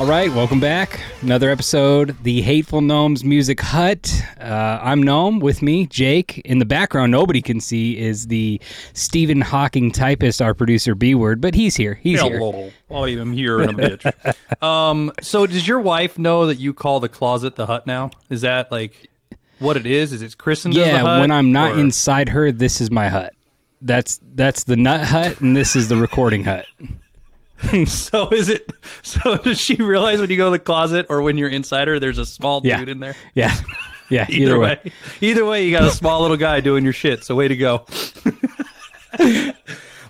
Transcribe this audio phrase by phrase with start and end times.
[0.00, 0.98] All right, welcome back.
[1.20, 4.10] Another episode, the Hateful Gnomes Music Hut.
[4.40, 5.40] Uh, I'm Gnome.
[5.40, 6.38] With me, Jake.
[6.46, 8.58] In the background, nobody can see is the
[8.94, 11.94] Stephen Hawking typist, our producer B Word, but he's here.
[12.02, 12.38] He's here.
[12.38, 12.70] Hello.
[12.90, 14.62] I am here in a bitch.
[14.62, 18.10] um, so does your wife know that you call the closet the hut now?
[18.30, 19.10] Is that like
[19.58, 20.14] what it is?
[20.14, 21.20] Is it christened Yeah, hut?
[21.20, 23.34] when I'm not or- inside her, this is my hut.
[23.82, 26.64] That's that's the nut hut, and this is the recording hut.
[27.86, 28.70] So is it?
[29.02, 31.98] So does she realize when you go to the closet or when you're inside her,
[32.00, 32.78] there's a small Yeah.
[32.78, 33.14] dude in there?
[33.34, 33.54] Yeah,
[34.08, 34.26] yeah.
[34.30, 34.92] Either, way.
[35.20, 37.22] either way, you got a small little guy doing your shit.
[37.24, 37.84] So way to go.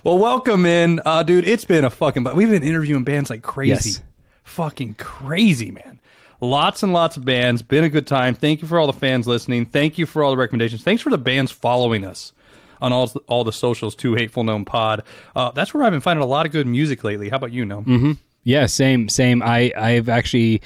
[0.03, 1.47] well, welcome in, uh, dude.
[1.47, 2.23] It's been a fucking.
[2.23, 4.01] But we've been interviewing bands like crazy, Yes.
[4.43, 5.99] fucking crazy, man.
[6.39, 7.61] Lots and lots of bands.
[7.61, 8.33] Been a good time.
[8.33, 9.67] Thank you for all the fans listening.
[9.67, 10.83] Thank you for all the recommendations.
[10.83, 12.33] Thanks for the bands following us
[12.81, 13.95] on all all the socials.
[13.95, 15.03] Too hateful gnome pod.
[15.35, 17.29] Uh, that's where I've been finding a lot of good music lately.
[17.29, 18.17] How about you, gnome?
[18.43, 19.43] Yeah, same, same.
[19.43, 20.61] I I've actually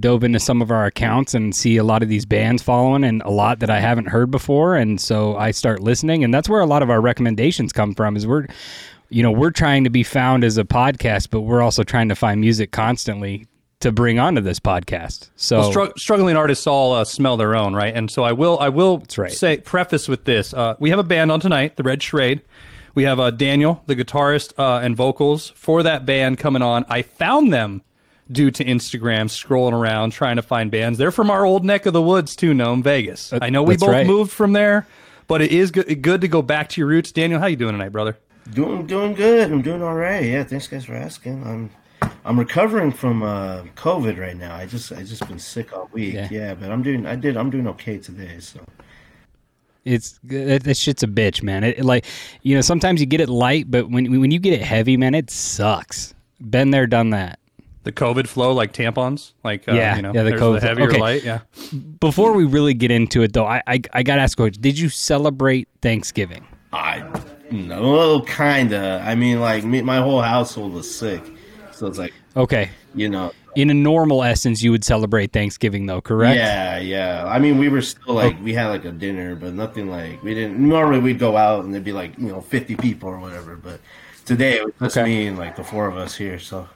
[0.00, 3.22] dove into some of our accounts and see a lot of these bands following and
[3.22, 6.60] a lot that I haven't heard before and so I start listening and that's where
[6.60, 8.46] a lot of our recommendations come from is we're
[9.08, 12.14] you know, we're trying to be found as a podcast but we're also trying to
[12.14, 13.46] find music constantly
[13.80, 15.30] to bring onto this podcast.
[15.36, 17.94] So Well, strugg- struggling artists all uh, smell their own, right?
[17.94, 19.30] And so I will, I will right.
[19.32, 22.42] say preface with this: uh, we have a band on tonight, the Red Charade.
[22.94, 26.84] We have uh, Daniel, the guitarist uh, and vocals for that band, coming on.
[26.88, 27.82] I found them
[28.30, 30.98] due to Instagram, scrolling around trying to find bands.
[30.98, 33.32] They're from our old neck of the woods too, Gnome, Vegas.
[33.40, 34.06] I know we that's both right.
[34.06, 34.86] moved from there,
[35.28, 37.12] but it is good, good to go back to your roots.
[37.12, 38.18] Daniel, how you doing tonight, brother?
[38.52, 39.52] Doing doing good.
[39.52, 40.24] I'm doing all right.
[40.24, 41.44] Yeah, thanks guys for asking.
[41.46, 41.70] I'm
[42.24, 44.54] I'm recovering from uh, COVID right now.
[44.54, 46.14] I just I just been sick all week.
[46.14, 46.28] Yeah.
[46.30, 46.54] Yeah.
[46.54, 48.38] but I'm doing I did I'm doing okay today.
[48.40, 48.60] So
[49.84, 51.64] it's that, that shit's a bitch, man.
[51.64, 52.04] It, it like
[52.42, 55.14] you know, sometimes you get it light, but when when you get it heavy, man,
[55.14, 56.14] it sucks.
[56.40, 57.38] Been there, done that.
[57.84, 60.88] The COVID flow, like tampons, like uh, Yeah, you know, yeah, the COVID the heavier
[60.88, 61.00] Okay.
[61.00, 61.40] light, yeah.
[62.00, 64.78] Before we really get into it, though, I I, I got to ask, Coach, did
[64.78, 66.46] you celebrate Thanksgiving?
[66.72, 67.02] I
[67.50, 69.02] no kinda.
[69.06, 71.22] I mean like me, my whole household was sick,
[71.78, 73.32] so it's like Okay, you know.
[73.56, 76.36] in a normal essence, you would celebrate Thanksgiving, though, correct?
[76.36, 77.24] Yeah, yeah.
[77.26, 80.34] I mean, we were still like we had like a dinner, but nothing like we
[80.34, 80.58] didn't.
[80.58, 83.56] Normally, we'd go out and there'd be like you know fifty people or whatever.
[83.56, 83.80] But
[84.24, 85.06] today it was just Okay.
[85.08, 86.38] me and like the four of us here.
[86.38, 86.68] So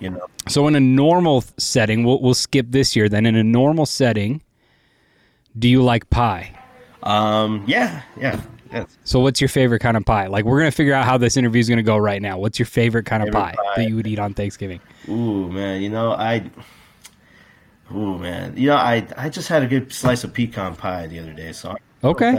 [0.00, 3.08] you know, So in a normal setting, we'll we'll skip this year.
[3.08, 4.42] Then in a normal setting,
[5.58, 6.52] do you like pie?
[7.02, 8.40] um, yeah, yeah,
[8.80, 8.98] yes.
[9.04, 10.26] So what's your favorite kind of pie?
[10.26, 12.38] Like we're gonna figure out how this interview is gonna go right now.
[12.38, 13.72] What's your favorite kind of pie, pie.
[13.76, 14.80] that you would eat on Thanksgiving?
[15.08, 16.50] Ooh, man, you know I.
[17.94, 21.18] Ooh, man, you know I I just had a good slice of pecan pie the
[21.20, 21.52] other day.
[21.52, 22.30] So I'm Okay.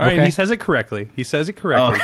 [0.00, 0.24] All right, Okay.
[0.26, 1.08] he says it correctly.
[1.16, 1.98] He says it correctly.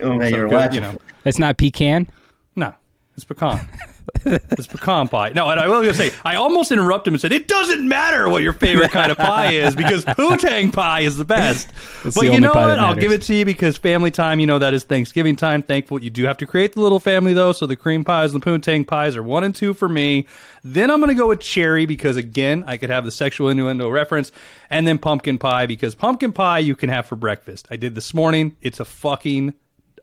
[0.00, 0.74] Oh, man, So you're good, watching.
[0.76, 0.98] you know.
[1.24, 2.08] That's not pecan.
[2.56, 2.72] No,
[3.16, 3.68] it's pecan.
[4.24, 5.30] it's pecan pie.
[5.30, 8.42] No, and I will say, I almost interrupted him and said, it doesn't matter what
[8.42, 11.68] your favorite kind of pie is because poontang pie is the best.
[12.04, 12.78] It's but the you know what?
[12.78, 15.62] I'll give it to you because family time, you know, that is Thanksgiving time.
[15.62, 17.52] Thankful you do have to create the little family though.
[17.52, 20.26] So the cream pies and the poontang pies are one and two for me.
[20.62, 23.88] Then I'm going to go with cherry because again, I could have the sexual innuendo
[23.88, 24.32] reference
[24.68, 27.68] and then pumpkin pie because pumpkin pie you can have for breakfast.
[27.70, 28.56] I did this morning.
[28.60, 29.54] It's a fucking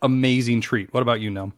[0.01, 0.93] amazing treat.
[0.93, 1.53] What about you, Gnome?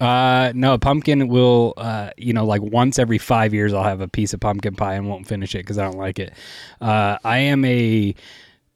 [0.00, 4.08] Uh, no, pumpkin will, uh, you know, like once every five years, I'll have a
[4.08, 6.32] piece of pumpkin pie and won't finish it because I don't like it.
[6.80, 8.14] Uh, I am a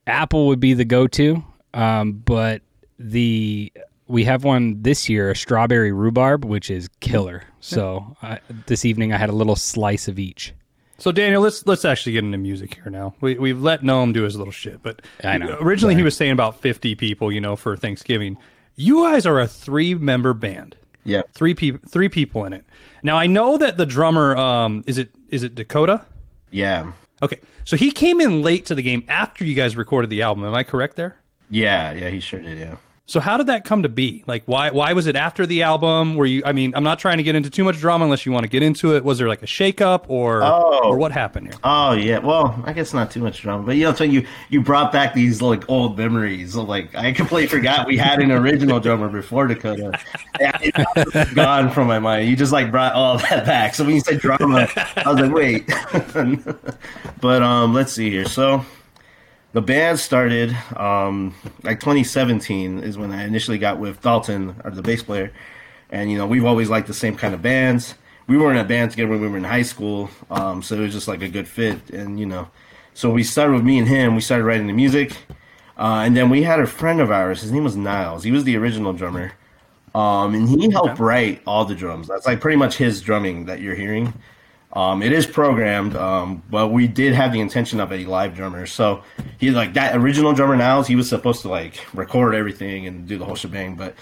[0.06, 2.62] apple would be the go-to, um, but
[2.98, 3.72] the
[4.08, 7.44] we have one this year, a strawberry rhubarb, which is killer.
[7.60, 10.52] So I, this evening I had a little slice of each.
[10.98, 13.14] So Daniel, let's let's actually get into music here now.
[13.20, 15.56] We we've let Gnome do his little shit, but I know.
[15.60, 18.38] originally he was saying about fifty people, you know, for Thanksgiving.
[18.76, 20.76] You guys are a three member band.
[21.04, 21.22] Yeah.
[21.32, 22.64] Three people three people in it.
[23.02, 26.04] Now I know that the drummer um is it is it Dakota?
[26.50, 26.92] Yeah.
[27.22, 27.40] Okay.
[27.64, 30.44] So he came in late to the game after you guys recorded the album.
[30.44, 31.16] Am I correct there?
[31.50, 31.92] Yeah.
[31.92, 32.08] Yeah.
[32.10, 32.58] He sure did.
[32.58, 32.76] Yeah.
[33.06, 34.22] So how did that come to be?
[34.28, 36.14] Like why why was it after the album?
[36.14, 38.30] Were you I mean, I'm not trying to get into too much drama unless you
[38.32, 39.04] want to get into it.
[39.04, 40.80] Was there like a shakeup or Oh.
[40.84, 41.56] or what happened here?
[41.64, 44.62] Oh yeah, well, I guess not too much drama, but you know, so you you
[44.62, 46.54] brought back these like old memories.
[46.54, 49.98] Like I completely forgot we had an original drummer before Dakota.
[50.40, 52.28] It's gone from my mind.
[52.28, 53.74] You just like brought all that back.
[53.74, 55.66] So when you said drama, I was like, wait.
[57.20, 58.26] but um, let's see here.
[58.26, 58.64] So
[59.52, 64.82] the band started um like 2017 is when I initially got with Dalton, or the
[64.82, 65.32] bass player,
[65.90, 67.94] and you know we've always liked the same kind of bands.
[68.26, 70.80] We were in a band together when we were in high school, um, so it
[70.80, 72.48] was just like a good fit, and you know,
[72.94, 74.14] so we started with me and him.
[74.14, 75.16] We started writing the music,
[75.76, 77.42] uh, and then we had a friend of ours.
[77.42, 78.24] His name was Niles.
[78.24, 79.32] He was the original drummer,
[79.94, 82.08] um, and he helped write all the drums.
[82.08, 84.14] That's like pretty much his drumming that you're hearing.
[84.74, 88.64] Um, it is programmed, um, but we did have the intention of a live drummer.
[88.66, 89.02] So
[89.38, 93.18] he like that original drummer Now He was supposed to like record everything and do
[93.18, 93.94] the whole shebang, but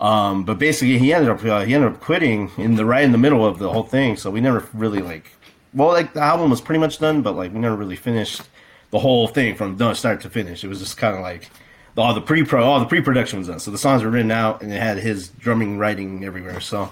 [0.00, 3.12] um, but basically he ended up uh, he ended up quitting in the right in
[3.12, 4.16] the middle of the whole thing.
[4.16, 5.30] So we never really like
[5.74, 8.42] well like the album was pretty much done, but like we never really finished
[8.90, 10.64] the whole thing from start to finish.
[10.64, 11.50] It was just kind of like
[11.98, 13.60] all the pre pro all the pre production was done.
[13.60, 16.60] So the songs were written out and it had his drumming writing everywhere.
[16.60, 16.90] So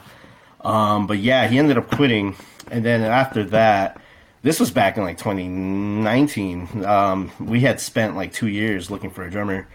[0.62, 2.36] um, but yeah, he ended up quitting,
[2.70, 4.00] and then after that,
[4.42, 6.84] this was back in like 2019.
[6.84, 9.66] Um, we had spent like two years looking for a drummer,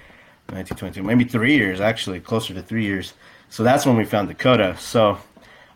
[0.50, 3.13] 1922, maybe three years actually, closer to three years.
[3.50, 4.75] So that's when we found Dakota.
[4.78, 5.18] So,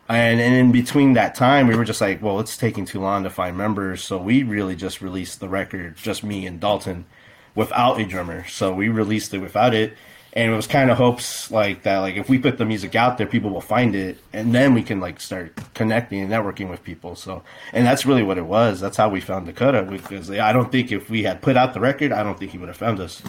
[0.08, 3.24] and and in between that time, we were just like, well, it's taking too long
[3.24, 4.02] to find members.
[4.02, 7.06] So we really just released the record, just me and Dalton,
[7.54, 8.46] without a drummer.
[8.48, 9.94] So we released it without it
[10.34, 13.18] and it was kind of hopes like that like if we put the music out
[13.18, 16.82] there people will find it and then we can like start connecting and networking with
[16.82, 17.42] people so
[17.72, 20.90] and that's really what it was that's how we found dakota because i don't think
[20.90, 23.22] if we had put out the record i don't think he would have found us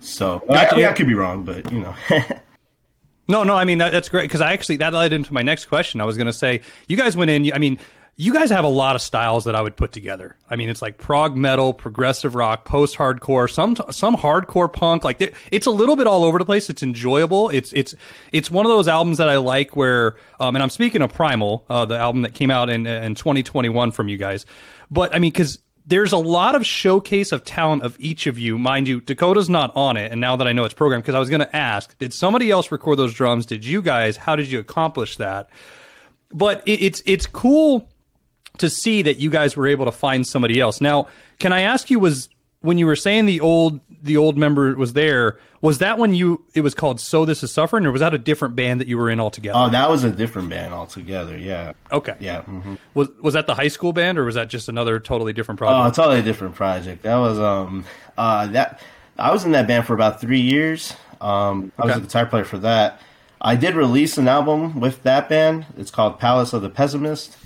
[0.00, 1.94] so I, I, mean, I could be wrong but you know
[3.28, 5.66] No, no, I mean that, that's great because I actually that led into my next
[5.66, 6.00] question.
[6.00, 7.52] I was going to say you guys went in.
[7.52, 7.78] I mean,
[8.18, 10.36] you guys have a lot of styles that I would put together.
[10.48, 15.04] I mean, it's like prog metal, progressive rock, post hardcore, some some hardcore punk.
[15.04, 16.70] Like it's a little bit all over the place.
[16.70, 17.50] It's enjoyable.
[17.50, 17.94] It's it's
[18.32, 21.66] it's one of those albums that I like where, um, and I'm speaking of Primal,
[21.68, 24.46] uh, the album that came out in in 2021 from you guys.
[24.90, 28.58] But I mean, because there's a lot of showcase of talent of each of you.
[28.58, 30.10] Mind you, Dakota's not on it.
[30.10, 32.50] And now that I know it's programmed, because I was going to ask, did somebody
[32.50, 33.46] else record those drums?
[33.46, 34.16] Did you guys?
[34.16, 35.50] How did you accomplish that?
[36.32, 37.88] But it, it's it's cool
[38.58, 40.80] to see that you guys were able to find somebody else.
[40.80, 41.08] Now,
[41.38, 42.28] can I ask you was
[42.60, 46.44] when you were saying the old the old member was there, was that when you
[46.54, 48.96] it was called So This Is Suffering or was that a different band that you
[48.98, 49.58] were in altogether?
[49.58, 52.14] oh that was a different band altogether yeah okay.
[52.20, 55.32] yeah hmm Was was that the high school band or was that just another totally
[55.32, 55.74] different project?
[55.76, 55.98] Oh, project?
[55.98, 57.02] a totally different project.
[57.02, 57.84] That was um
[58.16, 58.80] uh that
[59.18, 60.94] I was in that band for about three years.
[61.20, 63.00] Um, I was a guitar player for that.
[63.40, 65.64] I did release an album with that band.
[65.78, 67.36] It's called Palace of the Pessimist,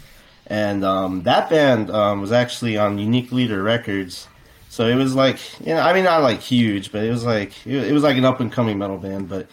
[0.51, 4.29] and um, that band um, was actually on Unique Leader Records.
[4.69, 7.67] So it was like, you know, I mean, not like huge, but it was like
[7.67, 9.29] it, was like an up and coming metal band.
[9.29, 9.49] But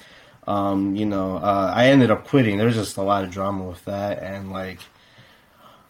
[0.48, 2.58] um, you know, uh, I ended up quitting.
[2.58, 4.80] There was just a lot of drama with that, and like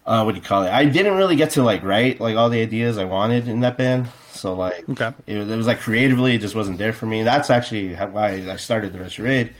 [0.06, 0.70] uh, what do you call it?
[0.72, 3.78] I didn't really get to like write like all the ideas I wanted in that
[3.78, 4.08] band.
[4.32, 5.12] So like, Okay.
[5.26, 7.24] it, was- it was like creatively, it just wasn't there for me.
[7.24, 9.54] That's actually why I started the Red Charade.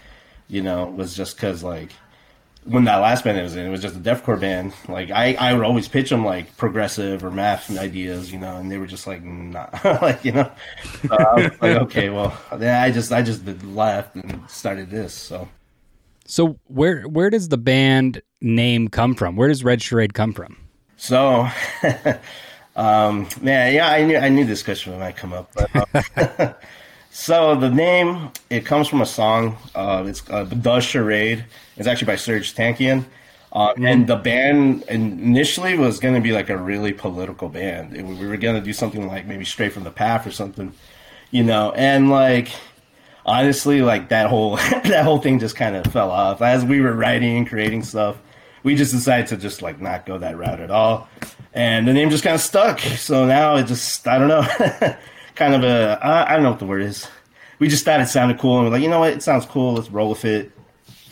[0.48, 1.92] You know, was just because like
[2.68, 4.74] when that last band I was in, it was just a deathcore band.
[4.88, 8.72] Like I, I would always pitch them like progressive or math ideas, you know, and
[8.72, 9.68] they were just like, nah,
[10.02, 10.52] like you know.
[11.08, 15.14] So I was like, okay, well, then I just, I just left and started this.
[15.14, 15.48] So.
[16.26, 19.36] So where where does the band name come from?
[19.36, 20.58] Where does Red Charade come from?
[20.98, 21.48] So,
[22.76, 25.52] um, man, yeah, I knew I knew this question might come up.
[25.54, 26.00] But,
[26.40, 26.54] uh,
[27.20, 29.58] so the name it comes from a song.
[29.74, 31.46] Uh, it's uh, "The Charade."
[31.76, 33.06] It's actually by Serj Tankian.
[33.52, 37.96] Uh, and the band initially was going to be like a really political band.
[37.98, 40.74] It- we were going to do something like maybe Stray from the Path or something,
[41.32, 41.72] you know.
[41.72, 42.50] And like,
[43.26, 46.94] honestly, like that whole that whole thing just kind of fell off as we were
[46.94, 48.18] writing and creating stuff.
[48.62, 51.10] We just decided to just like not go that route at all,
[51.52, 52.80] and the name just kind of stuck.
[52.80, 54.46] So now it just I don't know,
[55.38, 57.08] kind of a I don't know what the word is.
[57.60, 59.74] We just thought it sounded cool, and we're like, you know what, it sounds cool.
[59.74, 60.52] Let's roll with it,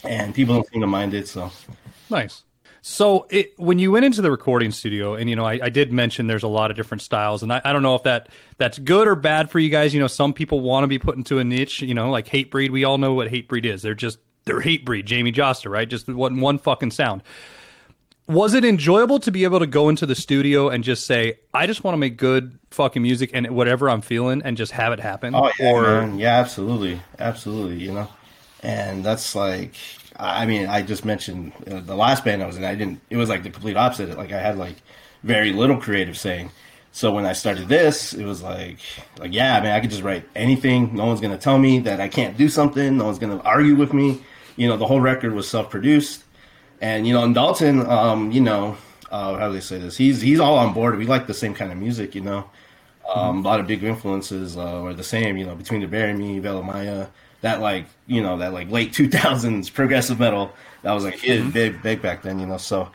[0.03, 1.27] and people don't seem to mind it.
[1.27, 1.51] So
[2.09, 2.43] Nice.
[2.81, 5.91] So it, when you went into the recording studio, and you know, I, I did
[5.91, 8.77] mention there's a lot of different styles, and I, I don't know if that that's
[8.77, 9.91] good or bad for you guys.
[9.93, 11.81] You know, some people want to be put into a niche.
[11.81, 12.69] You know, like Hatebreed.
[12.69, 13.81] We all know what Hatebreed is.
[13.81, 15.07] They're just they're Hate Breed.
[15.07, 15.89] Jamey Jasta, right?
[15.89, 17.23] Just one one fucking sound.
[18.27, 21.67] Was it enjoyable to be able to go into the studio and just say, I
[21.67, 24.99] just want to make good fucking music and whatever I'm feeling, and just have it
[24.99, 25.35] happen?
[25.35, 26.17] Oh yeah, or man.
[26.17, 27.77] yeah, absolutely, absolutely.
[27.77, 28.07] You know,
[28.63, 29.75] and that's like,
[30.17, 32.63] I mean, I just mentioned uh, the last band I was in.
[32.63, 32.99] I didn't.
[33.11, 34.17] It was like the complete opposite.
[34.17, 34.75] Like I had like
[35.23, 36.51] very little creative saying.
[36.91, 38.79] So when I started this, it was like,
[39.19, 40.95] like yeah, man, I could just write anything.
[40.95, 42.97] No one's gonna tell me that I can't do something.
[42.97, 44.23] No one's gonna argue with me.
[44.55, 46.23] You know, the whole record was self-produced,
[46.81, 48.77] and you know, and Dalton, um, you know,
[49.11, 49.97] uh, how do they say this?
[49.97, 50.97] He's he's all on board.
[50.97, 52.49] We like the same kind of music, you know.
[53.13, 56.11] Um, a lot of big influences uh, are the same, you know, between the Buried
[56.11, 57.07] and Me, Veil of Maya,
[57.41, 60.51] that like, you know, that like late 2000s progressive metal
[60.81, 62.57] that was like hit big, big back then, you know.
[62.57, 62.91] So,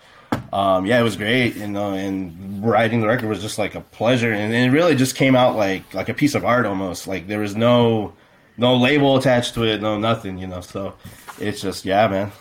[0.52, 3.80] um, yeah, it was great, you know, and writing the record was just like a
[3.80, 7.06] pleasure, and, it really just came out like like a piece of art almost.
[7.06, 8.12] Like there was no
[8.56, 10.60] no label attached to it, no nothing, you know.
[10.60, 10.94] So
[11.38, 12.32] it's just yeah, man.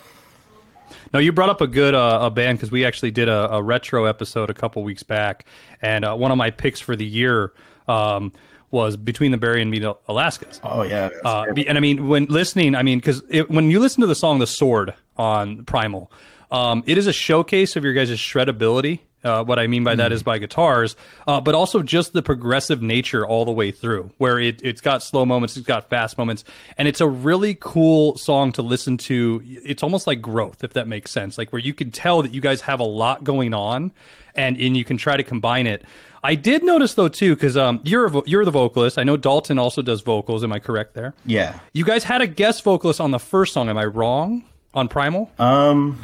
[1.12, 3.62] No, you brought up a good uh, a band because we actually did a, a
[3.62, 5.44] retro episode a couple weeks back,
[5.82, 7.52] and uh, one of my picks for the year
[7.88, 8.32] um,
[8.70, 10.60] was Between the Buried and Me, Alaska's.
[10.62, 14.06] Oh yeah, Uh, and I mean, when listening, I mean, because when you listen to
[14.06, 16.12] the song "The Sword" on Primal,
[16.50, 19.00] um, it is a showcase of your guys' shredability.
[19.22, 20.96] Uh, what I mean by that is by guitars,
[21.26, 25.02] uh, but also just the progressive nature all the way through, where it, it's got
[25.02, 26.42] slow moments, it's got fast moments,
[26.78, 29.42] and it's a really cool song to listen to.
[29.46, 32.40] It's almost like growth, if that makes sense, like where you can tell that you
[32.40, 33.92] guys have a lot going on,
[34.34, 35.84] and and you can try to combine it.
[36.24, 38.98] I did notice though too, because um, you're a vo- you're the vocalist.
[38.98, 40.42] I know Dalton also does vocals.
[40.44, 41.12] Am I correct there?
[41.26, 41.58] yeah.
[41.74, 43.68] You guys had a guest vocalist on the first song.
[43.68, 44.44] Am I wrong?
[44.72, 46.00] On Primal, Um,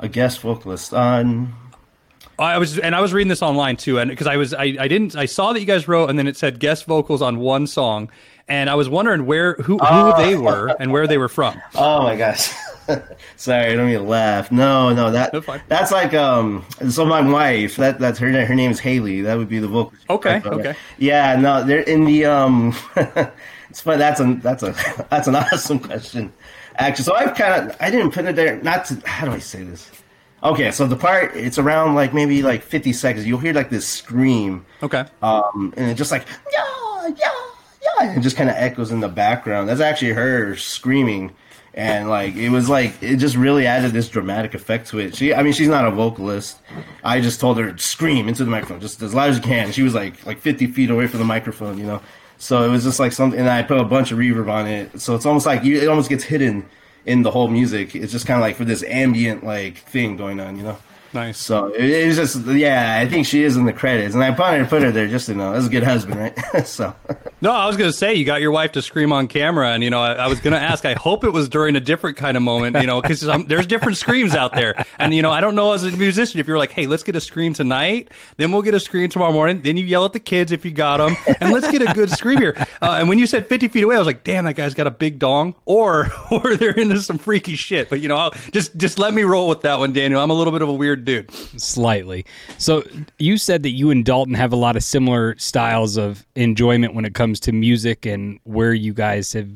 [0.00, 1.52] a guest vocalist on.
[2.38, 4.88] I was, and I was reading this online too, and because I was, I, I
[4.88, 7.66] didn't, I saw that you guys wrote, and then it said guest vocals on one
[7.66, 8.10] song,
[8.48, 11.60] and I was wondering where, who, who they were, and where they were from.
[11.74, 12.52] Oh my gosh.
[13.36, 14.52] Sorry, I don't mean to laugh.
[14.52, 16.64] No, no, that That's that's like um.
[16.88, 18.30] So my wife, that that's her.
[18.46, 19.22] Her name is Haley.
[19.22, 19.92] That would be the vocal.
[20.08, 20.74] Okay, okay.
[20.98, 22.74] Yeah, no, they're in the um.
[23.70, 23.98] it's fun.
[23.98, 24.74] That's a that's a
[25.10, 26.32] that's an awesome question.
[26.76, 28.62] Actually, so I've kind of I didn't put it there.
[28.62, 29.90] Not to how do I say this?
[30.46, 33.26] Okay, so the part it's around like maybe like fifty seconds.
[33.26, 37.32] You'll hear like this scream Okay, um, and it just like yeah, yeah,
[37.82, 39.68] yeah, and it just kind of echoes in the background.
[39.68, 41.34] That's actually her screaming,
[41.74, 45.16] and like it was like it just really added this dramatic effect to it.
[45.16, 46.58] She, I mean, she's not a vocalist.
[47.02, 49.72] I just told her scream into the microphone just as loud as you can.
[49.72, 52.00] She was like like fifty feet away from the microphone, you know.
[52.38, 55.00] So it was just like something, and I put a bunch of reverb on it.
[55.00, 56.68] So it's almost like you, it almost gets hidden
[57.06, 57.94] in the whole music.
[57.94, 60.78] It's just kind of like for this ambient like thing going on, you know.
[61.16, 61.38] Nice.
[61.38, 64.30] So it, it was just, yeah, I think she is in the credits, and I
[64.30, 66.38] wanted to put her there just to know that's a good husband, right?
[66.66, 66.94] so
[67.40, 69.90] No, I was gonna say you got your wife to scream on camera, and you
[69.90, 70.84] know, I, I was gonna ask.
[70.84, 73.96] I hope it was during a different kind of moment, you know, because there's different
[73.96, 76.72] screams out there, and you know, I don't know as a musician if you're like,
[76.72, 79.84] hey, let's get a scream tonight, then we'll get a scream tomorrow morning, then you
[79.84, 82.54] yell at the kids if you got them, and let's get a good scream here.
[82.82, 84.86] Uh, and when you said 50 feet away, I was like, damn, that guy's got
[84.86, 87.88] a big dong, or or they're into some freaky shit.
[87.88, 90.20] But you know, I'll, just just let me roll with that one, Daniel.
[90.20, 91.30] I'm a little bit of a weird dude.
[91.58, 92.26] slightly.
[92.58, 92.82] So
[93.18, 97.04] you said that you and Dalton have a lot of similar styles of enjoyment when
[97.04, 99.48] it comes to music and where you guys have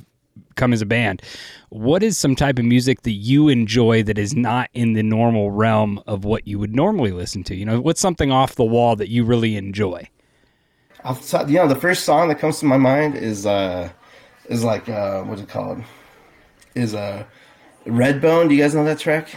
[0.56, 1.22] come as a band.
[1.68, 5.50] What is some type of music that you enjoy that is not in the normal
[5.50, 7.54] realm of what you would normally listen to?
[7.54, 10.08] You know, what's something off the wall that you really enjoy?
[11.04, 13.90] off the top, you know, the first song that comes to my mind is uh
[14.48, 15.82] is like uh what's it called?
[16.74, 17.24] Is uh
[17.86, 18.48] Redbone.
[18.48, 19.30] Do you guys know that track?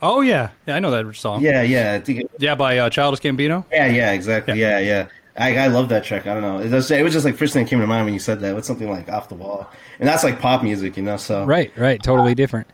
[0.00, 1.42] Oh yeah, yeah, I know that song.
[1.42, 3.64] Yeah, yeah, I think it- yeah, by uh, Childish Gambino.
[3.72, 4.58] yeah, yeah, exactly.
[4.60, 5.08] Yeah, yeah.
[5.36, 6.26] I, I love that track.
[6.26, 6.58] I don't know.
[6.58, 8.40] It was, it was just like first thing that came to mind when you said
[8.40, 8.54] that.
[8.54, 11.16] What's something like off the wall, and that's like pop music, you know.
[11.16, 12.66] So Right, right, totally different.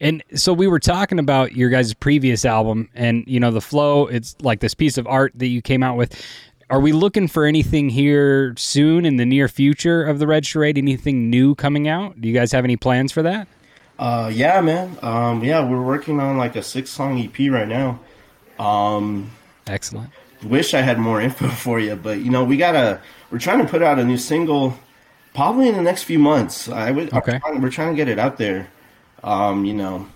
[0.00, 4.06] And so we were talking about your guys' previous album and you know the flow,
[4.06, 6.20] it's like this piece of art that you came out with.
[6.70, 10.78] Are we looking for anything here soon in the near future of the Red Charade?
[10.78, 12.20] Anything new coming out?
[12.20, 13.46] Do you guys have any plans for that?
[13.98, 14.98] Uh, yeah, man.
[15.02, 18.00] Um, yeah, we're working on like a six song EP right now.
[18.58, 19.30] Um,
[19.66, 20.10] Excellent.
[20.42, 23.00] wish I had more info for you, but you know, we gotta.
[23.30, 24.76] We're trying to put out a new single
[25.34, 26.68] Probably in the next few months.
[26.68, 27.12] I would.
[27.12, 27.40] Okay.
[27.40, 28.68] trying- we're trying to get it out there.
[29.24, 30.06] Um, you know,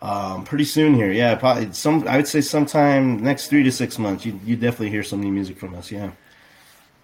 [0.00, 1.12] um, pretty soon here.
[1.12, 2.06] Yeah, probably some.
[2.08, 4.26] I would say sometime next three to six months.
[4.26, 5.92] You you definitely hear some new music from us.
[5.92, 6.10] Yeah.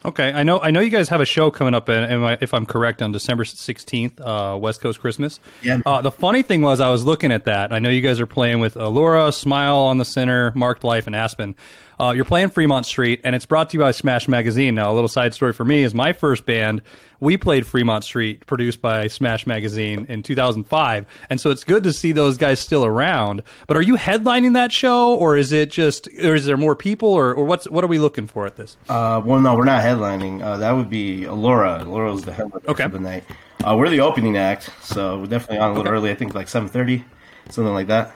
[0.04, 0.60] Okay, I know.
[0.60, 3.44] I know you guys have a show coming up, I- if I'm correct, on December
[3.44, 5.40] 16th, uh, West Coast Christmas.
[5.60, 5.80] Yeah.
[5.84, 7.72] Uh, the funny thing was, I was looking at that.
[7.72, 11.16] I know you guys are playing with Allura, Smile on the Center, Marked Life, and
[11.16, 11.56] Aspen.
[12.00, 14.74] Uh, you're playing Fremont Street, and it's brought to you by Smash Magazine.
[14.76, 16.80] Now, a little side story for me is my first band.
[17.20, 21.92] We played Fremont Street, produced by Smash Magazine in 2005, and so it's good to
[21.92, 23.42] see those guys still around.
[23.66, 27.08] But are you headlining that show, or is it just, or is there more people,
[27.08, 28.76] or, or what's what are we looking for at this?
[28.88, 30.40] Uh, well, no, we're not headlining.
[30.40, 31.82] Uh, that would be Laura.
[31.84, 32.84] Laura's the headliner Okay.
[32.84, 33.24] for the night.
[33.66, 36.12] Uh, we're the opening act, so we're definitely on a little early.
[36.12, 37.04] I think like seven thirty,
[37.50, 38.14] something like that.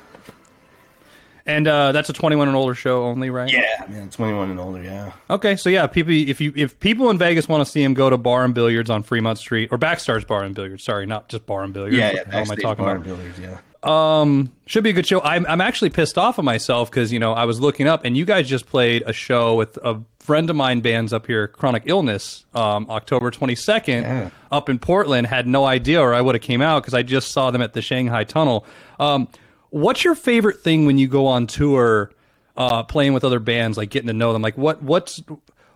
[1.45, 3.51] And uh, that's a 21 and older show only, right?
[3.51, 4.81] Yeah, man, twenty one and older.
[4.83, 5.13] Yeah.
[5.29, 8.09] Okay, so yeah, people, if you if people in Vegas want to see him, go
[8.11, 10.85] to Bar and Billiards on Fremont Street or Backstage Bar and Billiards.
[10.85, 11.97] Sorry, not just Bar and Billiards.
[11.97, 12.25] Yeah, What yeah.
[12.25, 13.07] the hell am I talking bar about?
[13.09, 13.59] and billiards, yeah.
[13.85, 15.21] Um, should be a good show.
[15.23, 18.17] I'm I'm actually pissed off at myself because you know I was looking up and
[18.17, 21.83] you guys just played a show with a friend of mine bands up here, Chronic
[21.87, 24.31] Illness, um, October 22nd Yeah.
[24.53, 25.27] up in Portland.
[25.27, 27.73] Had no idea, or I would have came out because I just saw them at
[27.73, 28.65] the Shanghai Tunnel.
[29.01, 29.27] Um,
[29.73, 32.13] what's your favorite thing when you go on tour,
[32.57, 34.43] uh, playing with other bands, like getting to know them?
[34.43, 35.21] Like what what's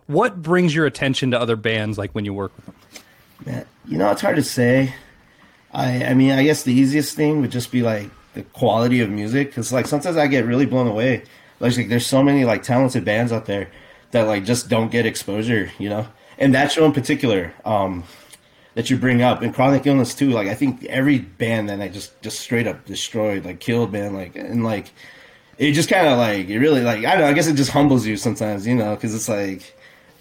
[0.07, 2.75] what brings your attention to other bands, like when you work with them?
[3.45, 4.95] Man, you know, it's hard to say.
[5.73, 9.11] I, I mean, I guess the easiest thing would just be like the quality of
[9.11, 11.25] music, because like sometimes I get really blown away.
[11.59, 13.71] Like, like there's so many like talented bands out there
[14.13, 16.07] that like just don't get exposure, you know.
[16.39, 18.05] And that show in particular, um,
[18.77, 20.31] that you bring up, and Chronic Illness too.
[20.31, 24.15] Like I think every band that I just just straight up destroyed, like killed, man.
[24.15, 24.93] Like and like
[25.59, 27.29] it just kind of like it really like I don't know.
[27.29, 29.77] I guess it just humbles you sometimes, you know, because it's like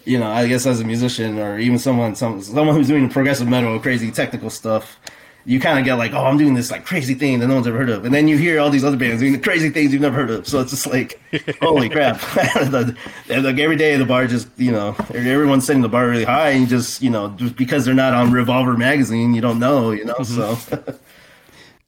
[0.06, 3.48] you know, I guess as a musician or even someone, some, someone who's doing progressive
[3.48, 4.98] metal, crazy technical stuff,
[5.46, 7.68] you kind of get like, oh, I'm doing this like crazy thing that no one's
[7.68, 9.92] ever heard of, and then you hear all these other bands doing the crazy things
[9.92, 10.46] you've never heard of.
[10.46, 11.20] So it's just like,
[11.62, 12.20] holy crap!
[13.28, 16.68] Like every day the bar just, you know, everyone's setting the bar really high, and
[16.68, 20.16] just, you know, just because they're not on Revolver magazine, you don't know, you know.
[20.22, 20.96] So mm-hmm.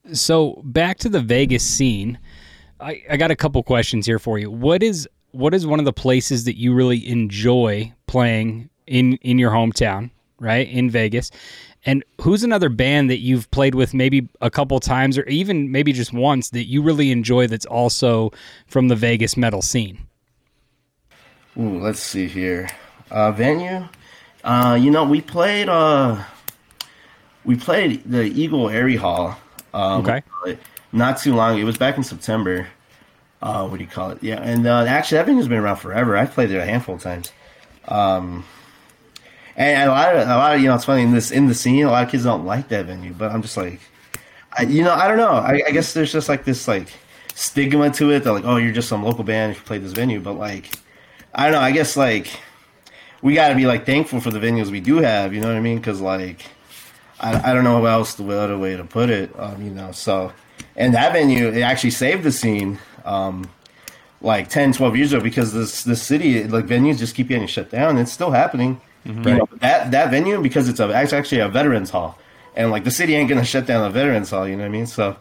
[0.13, 2.19] So back to the Vegas scene,
[2.81, 4.51] I, I got a couple questions here for you.
[4.51, 9.39] What is what is one of the places that you really enjoy playing in in
[9.39, 11.31] your hometown, right in Vegas?
[11.85, 15.93] And who's another band that you've played with maybe a couple times or even maybe
[15.93, 18.33] just once that you really enjoy that's also
[18.67, 19.99] from the Vegas metal scene?
[21.59, 22.69] Ooh, let's see here.
[23.11, 23.85] Uh, venue.
[24.45, 25.69] Uh, you know, we played.
[25.69, 26.23] Uh,
[27.45, 29.39] we played the Eagle Aerie Hall.
[29.73, 30.23] Um, Okay.
[30.93, 31.59] Not too long.
[31.59, 32.67] It was back in September.
[33.43, 34.19] Uh, what do you call it?
[34.23, 36.17] Yeah, and uh, actually, that venue's been around forever.
[36.17, 37.31] I've played there a handful of times.
[37.87, 38.45] Um,
[39.59, 41.55] and a lot of a lot of you know, it's funny in this in the
[41.55, 41.85] scene.
[41.85, 43.81] A lot of kids don't like that venue, but I'm just like,
[44.57, 45.33] I, you know, I don't know.
[45.33, 46.87] I, I guess there's just like this like
[47.35, 49.93] stigma to it that like, oh, you're just some local band if you play this
[49.93, 50.21] venue.
[50.21, 50.71] But like,
[51.35, 51.61] I don't know.
[51.61, 52.29] I guess like
[53.21, 55.35] we got to be like thankful for the venues we do have.
[55.35, 55.79] You know what I mean?
[55.79, 56.45] Because like,
[57.19, 59.33] I, I don't know how else the other way to put it.
[59.37, 60.33] Um, you know, so
[60.77, 62.79] and that venue it actually saved the scene.
[63.05, 63.51] Um,
[64.21, 67.71] like 10, 12 years ago because this the city like venues just keep getting shut
[67.71, 67.99] down.
[67.99, 68.81] It's still happening.
[69.05, 72.19] You know, that that venue because it's a it's actually a veterans hall,
[72.55, 74.47] and like the city ain't gonna shut down a veterans hall.
[74.47, 74.87] You know what I mean?
[74.87, 75.17] So.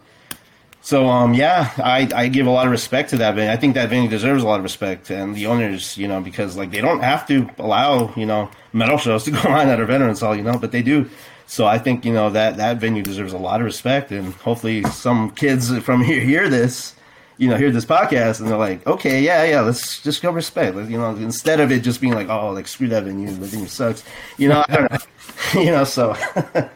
[0.80, 3.52] So um yeah, I, I give a lot of respect to that venue.
[3.52, 6.56] I think that venue deserves a lot of respect, and the owners, you know, because
[6.56, 9.86] like they don't have to allow you know metal shows to go on at a
[9.86, 11.10] veterans hall, you know, but they do.
[11.46, 14.84] So I think you know that that venue deserves a lot of respect, and hopefully
[14.84, 16.94] some kids from here hear this,
[17.38, 20.76] you know, hear this podcast, and they're like, okay, yeah, yeah, let's just go respect,
[20.76, 23.46] Like, you know, instead of it just being like, oh, like screw that venue, the
[23.46, 24.04] venue sucks,
[24.38, 24.98] you know, I don't know,
[25.62, 26.16] you know, so.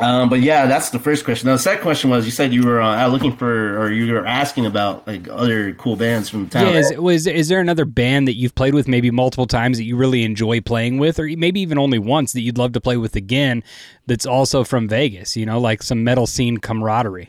[0.00, 1.48] Um, but yeah, that's the first question.
[1.48, 4.26] Now, the second question was you said you were uh, looking for, or you were
[4.26, 6.66] asking about like other cool bands from the town.
[6.68, 9.84] Yeah, is, was is there another band that you've played with maybe multiple times that
[9.84, 12.96] you really enjoy playing with, or maybe even only once that you'd love to play
[12.96, 13.62] with again?
[14.06, 17.28] That's also from Vegas, you know, like some metal scene camaraderie.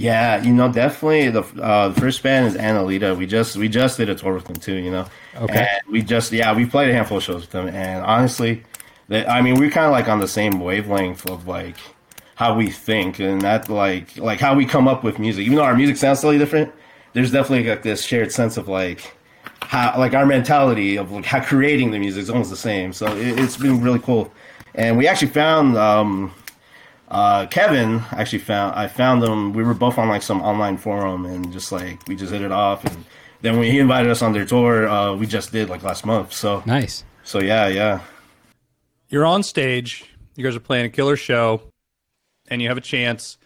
[0.00, 3.14] Yeah, you know, definitely the uh, the first band is Annalita.
[3.16, 4.76] We just we just did a tour with them too.
[4.76, 5.66] You know, Okay.
[5.84, 8.62] And we just yeah we played a handful of shows with them, and honestly,
[9.08, 11.76] they, I mean we're kind of like on the same wavelength of like
[12.36, 15.44] how we think, and that like like how we come up with music.
[15.44, 16.72] Even though our music sounds slightly different,
[17.12, 19.14] there's definitely like this shared sense of like
[19.60, 22.94] how like our mentality of like how creating the music is almost the same.
[22.94, 24.32] So it, it's been really cool,
[24.74, 25.76] and we actually found.
[25.76, 26.32] um
[27.10, 29.52] uh, Kevin actually found I found them.
[29.52, 32.52] We were both on like some online forum and just like we just hit it
[32.52, 32.84] off.
[32.84, 33.04] And
[33.42, 36.32] then when he invited us on their tour, uh, we just did like last month.
[36.32, 37.04] So Nice.
[37.24, 38.00] so yeah, yeah.
[39.08, 40.04] you're on stage,
[40.36, 41.62] you guys are playing a killer show,
[42.48, 43.38] and you have a chance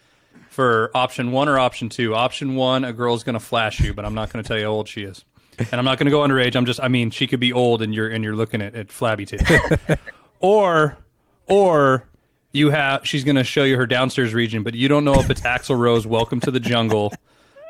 [0.51, 2.15] for option one or option two.
[2.15, 4.89] Option one, a girl's gonna flash you, but I'm not gonna tell you how old
[4.89, 5.25] she is.
[5.59, 6.55] And I'm not gonna go underage.
[6.57, 8.93] I'm just I mean she could be old and you're and you're looking at, at
[8.93, 9.99] flabby titties.
[10.41, 10.97] or
[11.47, 12.07] or
[12.55, 15.41] you have she's gonna show you her downstairs region, but you don't know if it's
[15.43, 17.13] Axl Rose Welcome to the Jungle.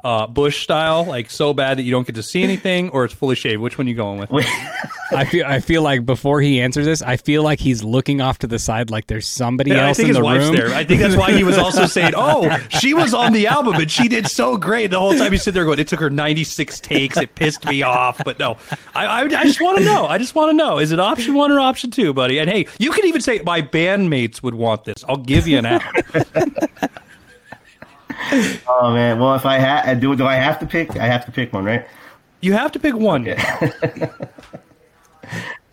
[0.05, 3.14] Uh, Bush style, like so bad that you don't get to see anything, or it's
[3.14, 3.62] fully shaved.
[3.62, 4.31] Which one are you going with?
[5.12, 8.38] I feel I feel like before he answers this, I feel like he's looking off
[8.40, 10.57] to the side like there's somebody Yeah, I else think in his the wife's room.
[10.57, 10.75] there.
[10.75, 13.90] I think that's why he was also saying, "Oh, she was on the album and
[13.90, 16.81] she did so great." The whole time you sit there going, "It took her 96
[16.81, 17.17] takes.
[17.17, 18.59] It pissed me off." But no,
[18.95, 20.05] I, I, I just want to know.
[20.07, 22.38] I just want to know: is it option one or option two, buddy?
[22.40, 25.03] And hey, you can even say my bandmates would want this.
[25.09, 25.83] I'll give you an out.
[28.67, 29.19] Oh man.
[29.19, 30.97] Well, if I had do, do I have to pick?
[30.97, 31.87] I have to pick one, right?
[32.41, 33.27] You have to pick one.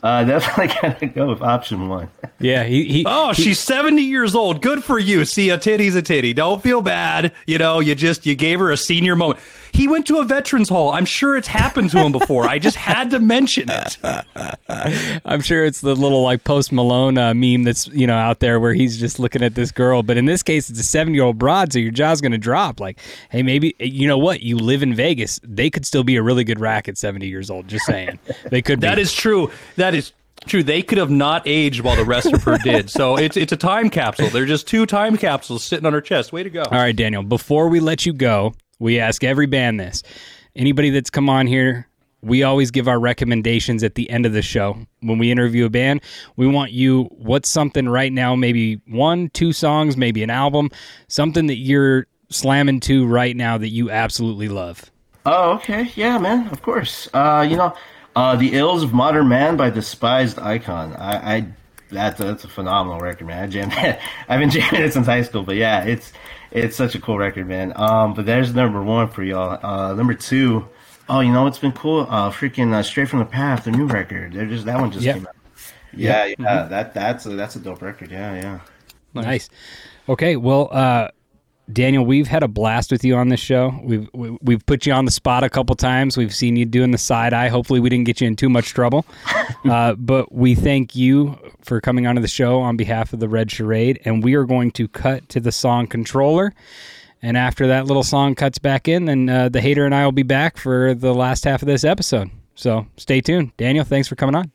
[0.03, 2.09] Uh, definitely gotta go with option one.
[2.39, 4.61] yeah, he, he Oh, she's 70 years old.
[4.61, 5.25] Good for you.
[5.25, 6.33] See, a titty's a titty.
[6.33, 7.33] Don't feel bad.
[7.45, 9.39] You know, you just you gave her a senior moment.
[9.73, 10.91] He went to a veterans hall.
[10.91, 12.47] I'm sure it's happened to him before.
[12.47, 13.97] I just had to mention it.
[15.25, 18.59] I'm sure it's the little like post Malone uh, meme that's you know out there
[18.59, 21.23] where he's just looking at this girl, but in this case it's a seven year
[21.23, 22.79] old broad, so your jaw's gonna drop.
[22.79, 24.41] Like, hey, maybe you know what?
[24.41, 27.49] You live in Vegas, they could still be a really good rack at 70 years
[27.49, 27.67] old.
[27.67, 28.81] Just saying, they could.
[28.81, 29.01] That be.
[29.01, 29.51] is true.
[29.75, 30.11] That is
[30.47, 30.63] true.
[30.63, 32.89] They could have not aged while the rest of her did.
[32.89, 34.29] So it's it's a time capsule.
[34.29, 36.33] They're just two time capsules sitting on her chest.
[36.33, 36.63] Way to go.
[36.63, 37.23] All right, Daniel.
[37.23, 40.03] Before we let you go, we ask every band this.
[40.55, 41.87] Anybody that's come on here,
[42.21, 44.77] we always give our recommendations at the end of the show.
[45.01, 46.01] When we interview a band,
[46.35, 50.69] we want you what's something right now, maybe one, two songs, maybe an album,
[51.07, 54.91] something that you're slamming to right now that you absolutely love.
[55.25, 55.91] Oh, okay.
[55.95, 56.47] Yeah, man.
[56.47, 57.07] Of course.
[57.13, 57.75] Uh, you know,
[58.15, 60.93] uh, the Ills of Modern Man by Despised Icon.
[60.95, 61.45] I, I
[61.91, 63.43] that's a, that's a phenomenal record, man.
[63.43, 63.73] I jammed.
[64.27, 66.11] I've been jamming it since high school, but yeah, it's
[66.51, 67.73] it's such a cool record, man.
[67.75, 69.59] Um, but there's number one for y'all.
[69.63, 70.67] Uh, number two.
[71.09, 72.01] Oh, you know what's been cool?
[72.09, 74.33] Uh, freaking uh, Stray from the Path, the new record.
[74.33, 75.13] They're just that one just Yeah.
[75.13, 75.35] came out.
[75.93, 76.63] Yeah, yeah.
[76.63, 78.11] That that's a, that's a dope record.
[78.11, 78.59] Yeah, yeah.
[79.13, 79.49] Nice.
[80.07, 81.09] Okay, well, uh,
[81.73, 83.73] Daniel, we've had a blast with you on this show.
[83.83, 86.17] We've we, we've put you on the spot a couple times.
[86.17, 87.47] We've seen you doing the side eye.
[87.49, 89.05] Hopefully, we didn't get you in too much trouble.
[89.65, 93.51] uh, but we thank you for coming onto the show on behalf of the Red
[93.51, 96.53] Charade, and we are going to cut to the song "Controller."
[97.21, 100.11] And after that little song cuts back in, then uh, the hater and I will
[100.11, 102.31] be back for the last half of this episode.
[102.55, 103.55] So stay tuned.
[103.57, 104.51] Daniel, thanks for coming on.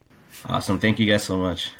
[0.47, 0.79] Awesome.
[0.79, 1.71] Thank you guys so much.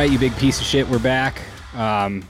[0.00, 0.88] Right, you big piece of shit.
[0.88, 1.42] We're back.
[1.74, 2.26] Um,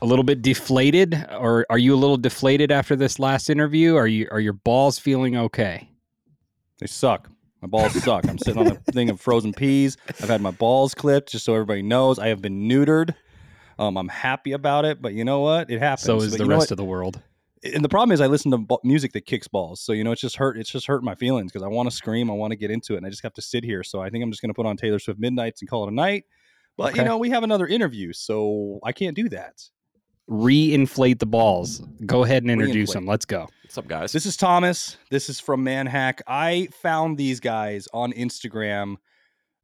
[0.00, 3.94] a little bit deflated, or are you a little deflated after this last interview?
[3.94, 5.88] Are you are your balls feeling okay?
[6.80, 7.30] They suck.
[7.60, 8.26] My balls suck.
[8.28, 9.96] I'm sitting on a thing of frozen peas.
[10.08, 12.18] I've had my balls clipped, just so everybody knows.
[12.18, 13.14] I have been neutered.
[13.78, 15.70] Um, I'm happy about it, but you know what?
[15.70, 16.04] It happens.
[16.04, 17.22] So is But the rest of the world.
[17.62, 19.80] and the problem is I listen to music that kicks balls.
[19.80, 20.58] So you know, it's just hurt.
[20.58, 22.32] It's just hurting my feelings because I want to scream.
[22.32, 23.84] I want to get into it, and I just have to sit here.
[23.84, 25.92] So I think I'm just going to put on Taylor Swift Midnight's and call it
[25.92, 26.24] a night.
[26.76, 29.62] But you know, we have another interview, so I can't do that.
[30.28, 31.80] Re-inflate the balls.
[32.06, 32.94] Go ahead and introduce Re-inflate.
[32.94, 33.06] them.
[33.06, 33.48] Let's go.
[33.64, 34.12] What's up, guys?
[34.12, 34.96] This is Thomas.
[35.10, 36.22] This is from Manhack.
[36.26, 38.96] I found these guys on Instagram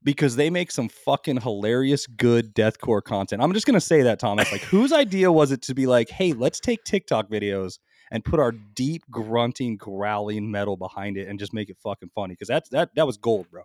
[0.02, 3.42] because they make some fucking hilarious good deathcore content.
[3.42, 4.50] I'm just gonna say that, Thomas.
[4.52, 7.78] Like, whose idea was it to be like, hey, let's take TikTok videos
[8.10, 12.34] and put our deep grunting, growling metal behind it and just make it fucking funny?
[12.34, 13.62] Because that's that that was gold, bro.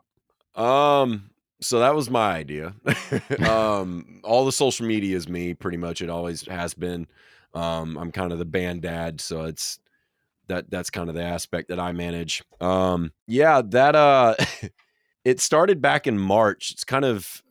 [0.55, 1.29] Um,
[1.63, 2.73] so that was my idea.
[3.47, 6.01] um, all the social media is me, pretty much.
[6.01, 7.07] It always has been.
[7.53, 9.79] Um, I'm kind of the band dad, so it's
[10.47, 12.43] that that's kind of the aspect that I manage.
[12.59, 14.35] Um, yeah, that uh,
[15.25, 16.71] it started back in March.
[16.71, 17.41] It's kind of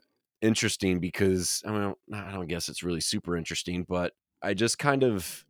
[0.40, 5.02] interesting because I mean, I don't guess it's really super interesting, but I just kind
[5.02, 5.46] of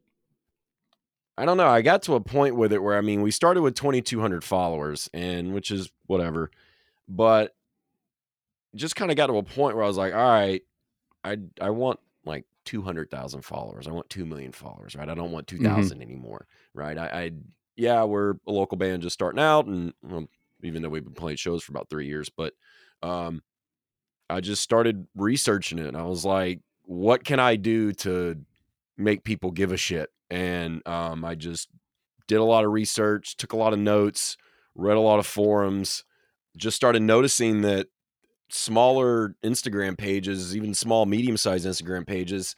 [1.36, 1.68] I don't know.
[1.68, 5.08] I got to a point with it where I mean, we started with 2,200 followers,
[5.14, 6.50] and which is whatever,
[7.08, 7.54] but
[8.74, 10.62] just kind of got to a point where I was like, all right,
[11.24, 13.86] I I want like two hundred thousand followers.
[13.86, 15.08] I want two million followers, right?
[15.08, 16.00] I don't want two Mhm.
[16.00, 16.96] anymore, right?
[16.96, 17.30] I, I
[17.76, 20.26] yeah, we're a local band just starting out, and well,
[20.62, 22.54] even though we've been playing shows for about three years, but
[23.02, 23.42] um,
[24.30, 25.86] I just started researching it.
[25.86, 28.44] And I was like, what can I do to
[28.96, 30.10] make people give a shit?
[30.30, 31.68] And um, I just
[32.28, 34.36] did a lot of research, took a lot of notes,
[34.74, 36.04] read a lot of forums,
[36.56, 37.88] just started noticing that
[38.54, 42.54] smaller Instagram pages, even small, medium sized Instagram pages,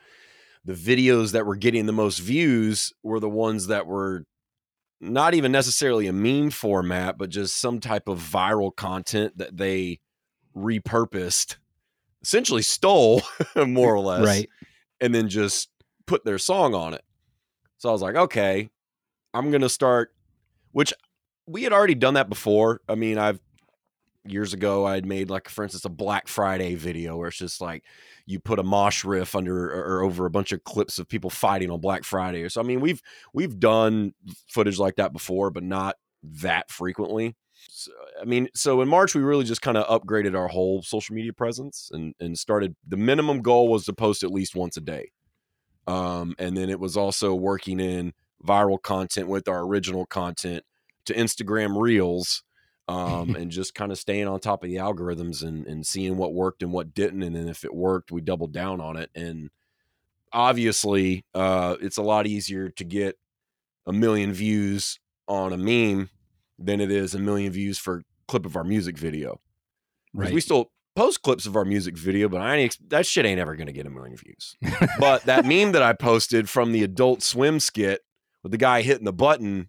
[0.65, 4.25] the videos that were getting the most views were the ones that were
[5.01, 10.01] not even necessarily a meme format, but just some type of viral content that they
[10.57, 11.57] repurposed,
[12.23, 13.23] essentially stole
[13.67, 14.49] more or less, Right.
[15.01, 15.69] and then just
[16.07, 17.03] put their song on it.
[17.79, 18.71] So I was like, okay,
[19.35, 20.15] I'm gonna start.
[20.73, 20.93] Which
[21.47, 22.81] we had already done that before.
[22.89, 23.39] I mean, I've
[24.27, 27.61] years ago I had made like, for instance, a Black Friday video where it's just
[27.61, 27.85] like
[28.27, 31.71] you put a mosh riff under or over a bunch of clips of people fighting
[31.71, 32.49] on Black Friday.
[32.49, 34.15] So I mean, we've we've done
[34.49, 37.37] footage like that before, but not that frequently.
[37.69, 41.15] So, I mean, so in March we really just kind of upgraded our whole social
[41.15, 42.77] media presence and and started.
[42.87, 45.11] The minimum goal was to post at least once a day,
[45.87, 48.13] um, and then it was also working in
[48.45, 50.65] viral content with our original content
[51.07, 52.43] to Instagram Reels.
[52.87, 56.35] Um, and just kind of staying on top of the algorithms and, and seeing what
[56.35, 57.23] worked and what didn't.
[57.23, 59.11] And then if it worked, we doubled down on it.
[59.15, 59.51] And
[60.33, 63.17] obviously, uh, it's a lot easier to get
[63.87, 66.11] a million views on a meme
[66.59, 69.41] than it is a million views for a clip of our music video.
[70.13, 70.33] Right.
[70.33, 73.57] We still post clips of our music video, but I ain't, that shit ain't ever
[73.57, 74.57] going to get a million views.
[74.99, 78.03] but that meme that I posted from the Adult Swim skit
[78.43, 79.69] with the guy hitting the button,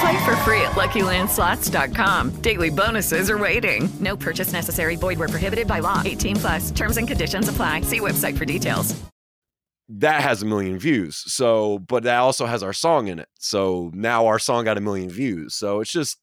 [0.00, 2.30] Play for free at LuckyLandSlots.com.
[2.42, 3.88] Daily bonuses are waiting.
[4.00, 4.96] No purchase necessary.
[4.96, 6.02] Void where prohibited by law.
[6.04, 6.70] 18 plus.
[6.72, 7.82] Terms and conditions apply.
[7.82, 8.94] See website for details.
[9.88, 11.16] that has a million views.
[11.32, 13.28] So, but that also has our song in it.
[13.38, 15.54] So now our song got a million views.
[15.54, 16.18] So it's just,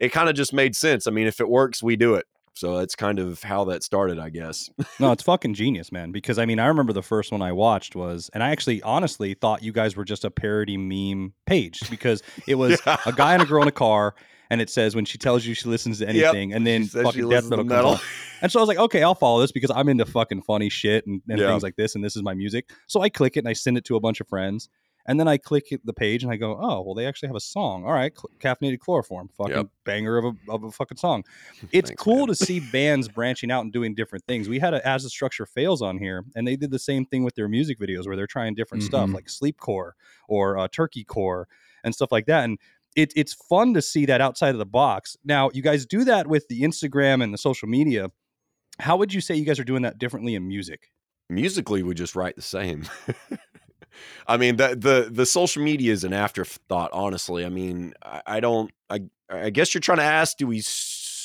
[0.00, 1.06] it kind of just made sense.
[1.06, 2.24] I mean, if it works, we do it.
[2.56, 4.70] So that's kind of how that started, I guess.
[4.98, 6.10] no, it's fucking genius, man.
[6.10, 9.34] Because I mean, I remember the first one I watched was, and I actually honestly
[9.34, 13.42] thought you guys were just a parody meme page because it was a guy and
[13.42, 14.14] a girl in a car,
[14.48, 16.14] and it says when she tells you she listens to Yep.
[16.14, 17.90] anything, and then She fucking death metal, metal.
[17.92, 18.08] comes on.
[18.42, 21.06] And so I was like, okay, I'll follow this because I'm into fucking funny shit
[21.06, 21.48] and, and Yeah.
[21.48, 22.70] things like this, and this is my music.
[22.86, 24.68] So I click it and I send it to a bunch of friends.
[25.08, 27.40] And then I click the page and I go, oh, well, they actually have a
[27.40, 27.84] song.
[27.84, 29.66] All right, cl- caffeinated chloroform, fucking Yep.
[29.84, 31.24] banger of a, of a fucking song.
[31.72, 32.26] It's Thanks, cool man.
[32.28, 34.48] to see bands branching out and doing different things.
[34.48, 37.22] We had a As the Structure Fails on here, and they did the same thing
[37.24, 39.14] with their music videos where they're trying different stuff Mhm.
[39.14, 39.92] like sleepcore
[40.28, 41.46] or uh, turkey core
[41.84, 42.44] and stuff like that.
[42.44, 42.58] And
[42.96, 45.16] it, it's fun to see that outside of the box.
[45.24, 48.10] Now, you guys do that with the Instagram and the social media.
[48.80, 50.90] How would you say you guys are doing that differently in music?
[51.28, 52.84] Musically, we just write the same.
[54.26, 57.44] I mean, the, the, the social media is an afterthought, honestly.
[57.44, 60.62] I mean, I, I don't, I, I guess you're trying to ask, do we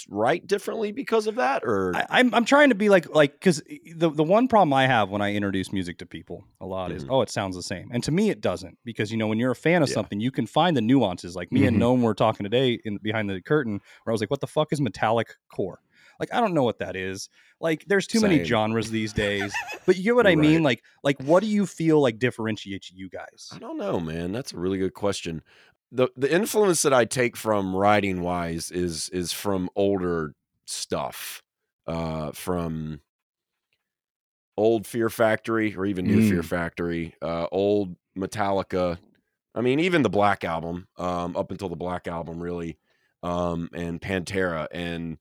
[0.10, 1.64] write differently because of that?
[1.64, 3.62] Or, I, I'm I'm trying to be like like because
[3.96, 7.04] the the one problem I have when I introduce music to people a lot is
[7.04, 7.08] Mhm.
[7.12, 9.52] oh it sounds the same and to me it doesn't because you know when you're
[9.52, 9.94] a fan of Yeah.
[9.96, 11.80] something you can find the nuances like me and Mhm.
[11.80, 14.74] Gnome were talking today in behind the curtain where I was like what the fuck
[14.74, 15.80] is metallic core
[16.22, 17.28] like I don't know what that is
[17.60, 19.54] like there's too many genres these days
[19.86, 20.64] but you get what I mean right.
[20.64, 24.32] like like what do you feel like differentiates you guys I don't know, man.
[24.32, 25.42] That's a really good question.
[25.92, 30.34] The the influence that I take from writing wise is is from older
[30.66, 31.42] stuff.
[31.88, 33.02] Uh from
[34.56, 36.46] old Fear Factory or even new Fear Mm.
[36.46, 39.00] Factory, uh old Metallica.
[39.56, 42.78] I mean, even the Black album, um, up until the Black album really,
[43.22, 44.68] um, and Pantera.
[44.72, 45.18] And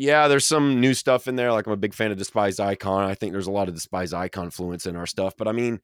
[0.00, 1.52] yeah, there's some new stuff in there.
[1.52, 3.04] Like I'm a big fan of Despised Icon.
[3.04, 5.34] I think there's a lot of Despised Icon influence in our stuff.
[5.36, 5.80] But I mean,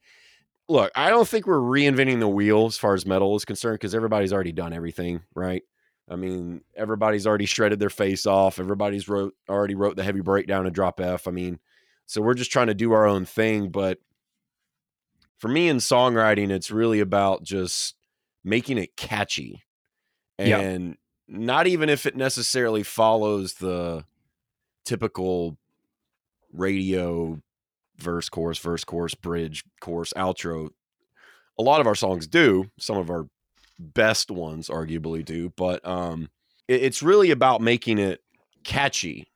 [0.69, 3.95] look, I don't think we're reinventing the wheel as far as metal is concerned because
[3.95, 5.63] everybody's already done everything, right?
[6.09, 8.59] I mean, everybody's already shredded their face off.
[8.59, 11.29] Everybody's wrote already wrote the heavy breakdown and drop F.
[11.29, 11.59] I mean,
[12.07, 13.69] so we're just trying to do our own thing.
[13.69, 13.99] But
[15.39, 17.97] for me in songwriting, it's really about just
[18.45, 19.63] making it catchy,
[20.39, 20.61] Yeah.
[20.61, 20.97] and
[21.29, 24.05] not even if it necessarily follows the
[24.85, 25.57] typical
[26.53, 27.41] radio
[27.99, 30.71] verse, chorus, verse, chorus, bridge, chorus, outro.
[31.59, 32.71] A lot of our songs do.
[32.79, 33.27] Some of our
[33.79, 36.31] best ones arguably do, but um
[36.69, 38.23] it- it's really about making it
[38.65, 39.27] catchy.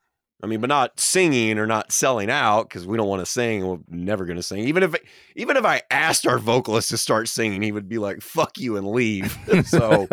[0.42, 3.66] I mean, but not singing or not selling out because we don't want to sing.
[3.66, 4.60] We're never going to sing.
[4.64, 4.94] Even if
[5.36, 8.76] even if I asked our vocalist to start singing, he would be like, "Fuck you"
[8.76, 9.36] and leave.
[9.66, 10.08] so,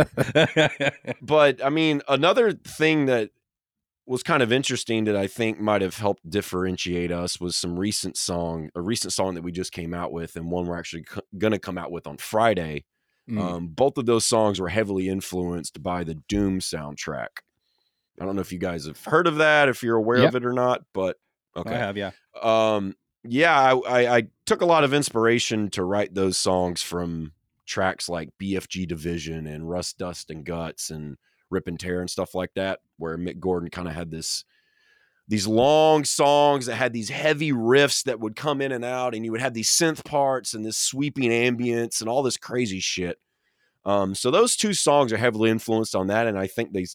[1.22, 3.32] but I mean, another thing that
[4.06, 8.18] was kind of interesting that I think might have helped differentiate us was some recent
[8.18, 11.22] song, a recent song that we just came out with, and one we're actually co-
[11.38, 12.86] going to come out with on Friday.
[13.30, 13.42] Mm.
[13.42, 17.42] Um, both of those songs were heavily influenced by the Doom soundtrack.
[18.20, 20.28] I don't know if you guys have heard of that, if you're aware Yeah.
[20.28, 21.18] of it or not, but
[21.56, 21.76] okay.
[21.76, 22.12] I have, yeah.
[22.42, 27.34] Um, yeah, I, I, I took a lot of inspiration to write those songs from
[27.66, 31.18] tracks like BFG Division and Rust, Dust, and Guts and
[31.50, 34.44] Rip and Tear and stuff like that, where Mick Gordon kind of had this
[35.30, 39.26] these long songs that had these heavy riffs that would come in and out, and
[39.26, 43.18] you would have these synth parts and this sweeping ambience and all this crazy shit.
[43.86, 46.86] Um, so those two songs are heavily influenced on that, and I think they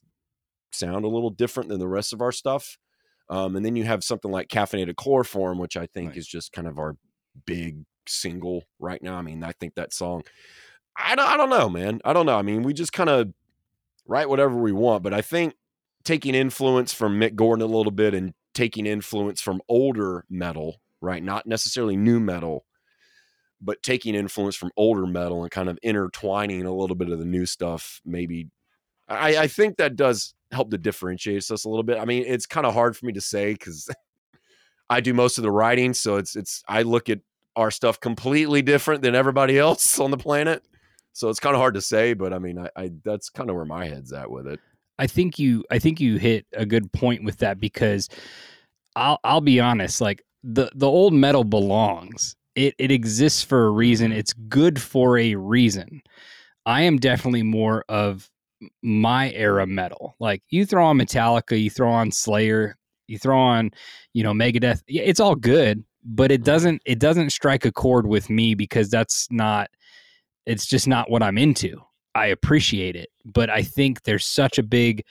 [0.74, 2.78] sound a little different than the rest of our stuff.
[3.28, 6.68] Um, and then you have something like Caffeinated Chloroform, which I think is just kind
[6.68, 6.96] of our
[7.46, 9.16] big single right now.
[9.16, 10.22] I mean, I think that song,
[10.96, 12.00] I don't, I don't know, man.
[12.04, 12.36] I don't know.
[12.36, 13.32] I mean, we just kind of
[14.06, 15.54] write whatever we want, but I think
[16.04, 21.22] taking influence from Mick Gordon a little bit and taking influence from older metal, right?
[21.22, 22.66] Not necessarily new metal,
[23.60, 27.24] but taking influence from older metal and kind of intertwining a little bit of the
[27.24, 28.48] new stuff, maybe.
[29.12, 31.98] I, I think that does help to differentiate us a little bit.
[31.98, 33.88] I mean, it's kind of hard for me to say because
[34.90, 37.20] I do most of the writing, so it's it's I look at
[37.56, 40.62] our stuff completely different than everybody else on the planet.
[41.14, 43.56] So it's kind of hard to say, but I mean, I, I that's kind of
[43.56, 44.60] where my head's at with it.
[44.98, 48.08] I think you I think you hit a good point with that because
[48.96, 52.36] I'll I'll be honest, like the the old metal belongs.
[52.54, 54.12] It it exists for a reason.
[54.12, 56.02] It's good for a reason.
[56.66, 58.30] I am definitely more of
[58.82, 60.14] my era metal.
[60.18, 63.70] Like you throw on Metallica, you throw on Slayer, you throw on,
[64.12, 64.82] you know, Megadeth.
[64.86, 66.44] It's all good, but it mm-hmm.
[66.44, 69.70] doesn't it doesn't strike a chord with me because that's not
[70.46, 71.80] it's just not what I'm into.
[72.14, 75.04] I appreciate it, but I think there's such a big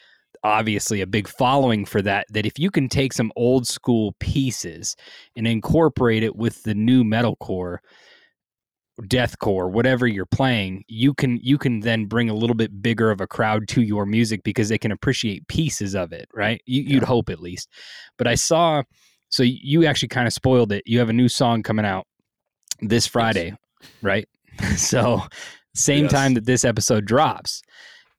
[0.44, 4.96] obviously a big following for that that if you can take some old school pieces
[5.36, 7.78] and incorporate it with the new metalcore
[9.04, 13.20] deathcore whatever you're playing you can you can then bring a little bit bigger of
[13.20, 16.62] a crowd to your music because they can appreciate pieces of it right?
[16.66, 17.68] You, you'd hope at least.
[18.18, 18.84] But i saw
[19.30, 20.84] so you actually kind of spoiled it.
[20.86, 22.06] You have a new song coming out
[22.82, 23.56] this friday
[24.02, 24.28] right?
[24.76, 25.22] So
[25.74, 26.12] same Yes.
[26.12, 27.62] time that this episode drops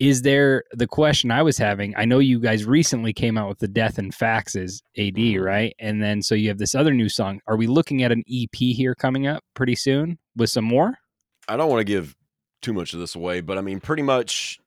[0.03, 1.95] is there the question I was having?
[1.97, 5.41] I know you guys recently came out with the Death and Faxes AD, Mm-hmm.
[5.45, 5.77] right?
[5.79, 7.41] And then so you have this other new song.
[7.47, 10.95] Are we looking at an EP here coming up pretty soon with some more?
[11.47, 12.17] I don't want to give
[12.63, 14.59] too much of this away, but I mean, pretty much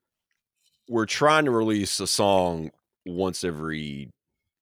[0.88, 2.70] we're trying to release a song
[3.04, 4.08] once every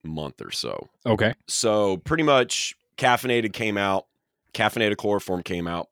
[0.02, 0.88] month or so.
[1.06, 1.34] Okay.
[1.46, 4.06] So pretty much caffeinated came out,
[4.54, 5.88] caffeinated chloroform came out.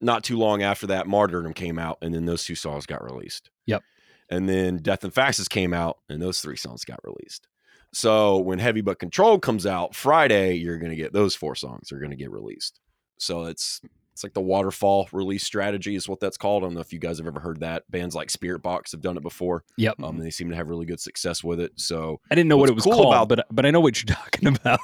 [0.00, 3.50] Not too long after that, martyrdom came out, and then those two songs got released.
[3.66, 3.82] Yep.
[4.30, 7.46] And then Death and Faxes came out, and those three songs got released.
[7.92, 11.98] So when Heavy But Control comes out Friday, you're gonna get those four songs are
[11.98, 12.78] gonna get released.
[13.18, 13.80] So it's
[14.12, 16.62] it's like the waterfall release strategy is what that's called.
[16.62, 17.90] I don't know if you guys have ever heard that.
[17.90, 19.64] Bands like Spiritbox have done it before.
[19.76, 19.96] Yep.
[20.02, 21.72] Um, and they seem to have really good success with it.
[21.76, 24.00] So I didn't know what it was cool called, about- but but I know what
[24.02, 24.80] you're talking about.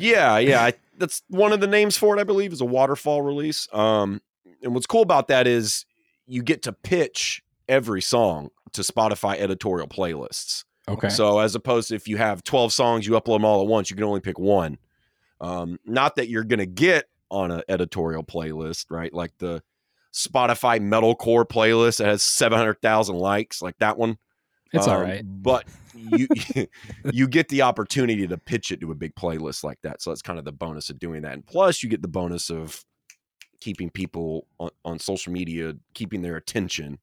[0.00, 0.64] yeah, yeah.
[0.64, 3.68] I, that's one of the names for it, I believe, is a waterfall release.
[3.72, 4.20] Um,
[4.62, 5.84] and what's cool about that is
[6.26, 10.64] you get to pitch every song to Spotify editorial playlists.
[10.88, 11.08] Okay.
[11.10, 13.90] So as opposed to if you have 12 songs, you upload them all at once,
[13.90, 14.78] you can only pick one.
[15.40, 19.12] Um, not that you're going to get on an editorial playlist, right?
[19.12, 19.62] Like the
[20.14, 24.18] Spotify metalcore playlist that has 700,000 likes, like that one.
[24.72, 25.22] It's all Um, right.
[25.24, 26.26] But you
[27.12, 30.02] you get the opportunity to pitch it to a big playlist like that.
[30.02, 31.32] So that's kind of the bonus of doing that.
[31.32, 32.84] And plus you get the bonus of
[33.60, 36.98] keeping people on, on social media, keeping their attention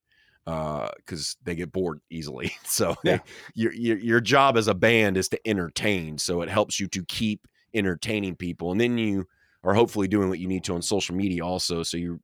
[0.48, 2.52] uh, because they get bored easily.
[2.66, 3.20] So Yeah.
[3.54, 6.18] your, your your job as a band is to entertain.
[6.18, 8.72] So it helps you to keep entertaining people.
[8.72, 9.28] And then you
[9.64, 11.84] are hopefully doing what you need to on social media also.
[11.84, 12.20] So you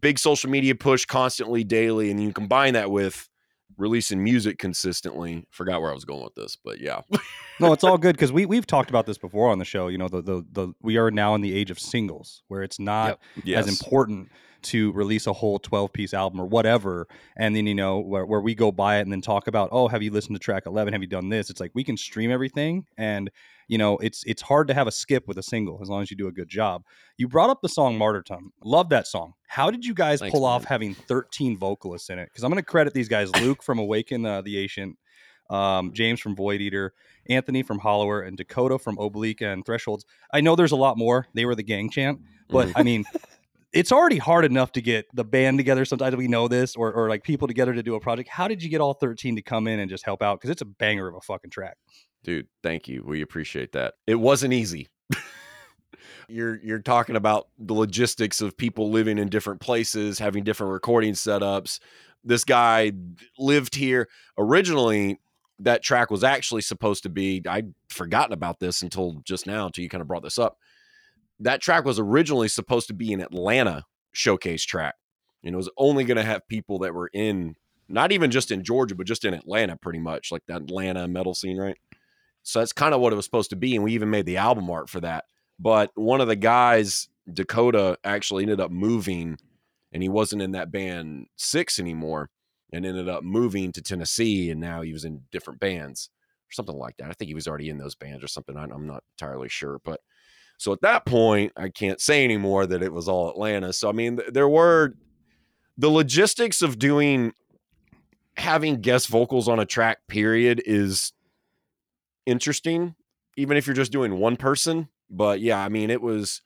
[0.00, 3.28] big social media push constantly daily, and you combine that with
[3.76, 5.46] releasing music consistently.
[5.50, 7.00] Forgot where I was going with this, but yeah.
[7.60, 9.88] no, it's all good because we we've talked about this before on the show.
[9.88, 12.78] You know, the the, the we are now in the age of singles where it's
[12.78, 13.66] not Yes.
[13.66, 14.30] as important
[14.62, 17.06] to release a whole 12 piece album or whatever
[17.36, 19.86] and then you know where, where we go buy it and then talk about oh
[19.86, 22.32] have you listened to track 11 have you done this it's like we can stream
[22.32, 23.30] everything and
[23.68, 26.10] you know it's it's hard to have a skip with a single as long as
[26.10, 26.82] you do a good job
[27.16, 30.44] you brought up the song martyrdom love that song how did you guys Thanks, pull
[30.44, 33.78] off having 13 vocalists in it because i'm going to credit these guys luke from
[33.78, 34.96] awaken uh, the ancient
[35.50, 36.92] um, James from Void Eater,
[37.28, 40.04] Anthony from Hollower, and Dakota from Oblique and Thresholds.
[40.32, 41.28] I know there's a lot more.
[41.34, 43.04] They were the gang chant, but I mean,
[43.72, 45.84] it's already hard enough to get the band together.
[45.84, 48.28] Sometimes we know this, or, or like people together to do a project.
[48.28, 50.40] How did you get all 13 to come in and just help out?
[50.40, 51.76] Because it's a banger of a fucking track.
[52.26, 53.04] Dude, thank you.
[53.06, 53.94] We appreciate that.
[54.04, 54.88] It wasn't easy.
[56.28, 61.14] you're you're talking about the logistics of people living in different places, having different recording
[61.14, 61.78] setups.
[62.24, 62.90] This guy
[63.38, 65.20] lived here originally.
[65.60, 67.42] That track was actually supposed to be.
[67.48, 70.58] I'd forgotten about this until just now, until you kind of brought this up.
[71.38, 74.96] That track was originally supposed to be an Atlanta showcase track,
[75.44, 77.54] and it was only going to have people that were in,
[77.88, 81.32] not even just in Georgia, but just in Atlanta, pretty much like that Atlanta metal
[81.32, 81.76] scene, right?
[82.46, 83.74] So that's kind of what it was supposed to be.
[83.74, 85.24] And we even made the album art for that.
[85.58, 89.36] But one of the guys, Dakota, actually ended up moving
[89.92, 92.30] and he wasn't in that band six anymore
[92.72, 94.50] and ended up moving to Tennessee.
[94.52, 96.08] And now he was in different bands
[96.48, 97.10] or something like that.
[97.10, 98.56] I think he was already in those bands or something.
[98.56, 99.80] I'm not entirely sure.
[99.84, 100.00] But
[100.56, 103.72] so at that point, I can't say anymore that it was all Atlanta.
[103.72, 104.94] So, I mean, there were
[105.76, 107.32] the logistics of doing
[108.36, 111.12] having guest vocals on a track, period, is
[112.26, 112.94] interesting,
[113.36, 114.88] even if you're just doing one person.
[115.10, 116.42] But yeah, I mean, it was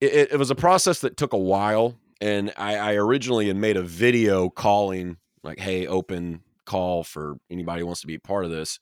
[0.00, 3.76] it, it- was a process that took a while, and I, I originally had made
[3.76, 8.50] a video calling like, "Hey, open call for anybody who wants to be part of
[8.50, 8.78] this."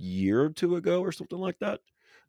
[0.00, 1.80] Year or two ago, or something like that,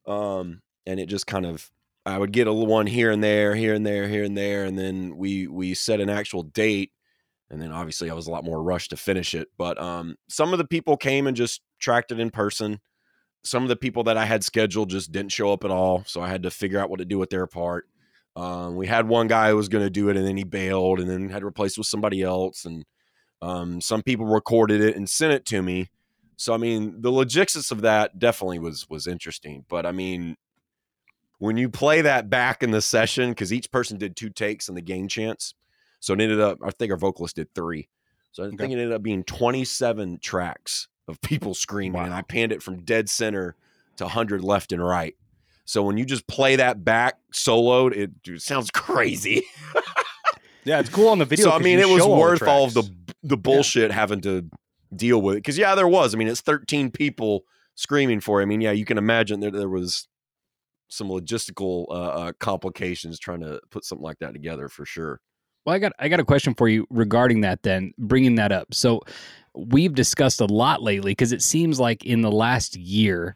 [0.08, 1.70] um, and it just kind of
[2.04, 4.66] I would get a little one here and there, here and there, here and there,
[4.66, 6.92] and then we we set an actual date
[7.50, 9.48] and then obviously I was a lot more rushed to finish it.
[9.58, 12.80] But um, some of the people came and just tracked it in person.
[13.44, 16.22] Some of the people that I had scheduled just didn't show up at all, so
[16.22, 17.88] I had to figure out what to do with their part.
[18.36, 21.00] Um, we had one guy who was going to do it, and then he bailed,
[21.00, 22.66] and then had replaced with somebody else.
[22.66, 22.86] And
[23.42, 25.90] um, some people recorded it and sent it to me.
[26.36, 29.66] So I mean, the logistics of that definitely was was interesting.
[29.68, 30.36] But I mean,
[31.38, 34.76] when you play that back in the session, because each person did two takes in
[34.76, 35.54] the gang chants,
[36.00, 37.90] so it ended up, I think our vocalist did three.
[38.32, 42.02] So I think it ended up being 27 tracks of people screaming.
[42.02, 43.56] And I panned it from dead center
[43.98, 45.16] to 100 left and right.
[45.66, 49.44] So when you just play that back soloed, it, dude, sounds crazy.
[50.66, 51.46] Yeah, it's cool on the video.
[51.46, 52.84] so I mean, it was show all worth all of the
[53.24, 54.50] the bullshit having to
[54.96, 55.40] deal with it.
[55.40, 56.14] Because yeah, there was.
[56.14, 57.44] I mean, it's 13 people
[57.76, 58.40] screaming for.
[58.40, 58.44] It.
[58.44, 60.08] I mean, yeah, you can imagine that there was
[60.90, 65.22] some logistical uh, uh, complications trying to put something like that together for sure.
[65.70, 67.62] Well, I got I got a question for you regarding that.
[67.62, 69.02] Then bringing that up, so
[69.54, 73.36] we've discussed a lot lately because it seems like in the last year,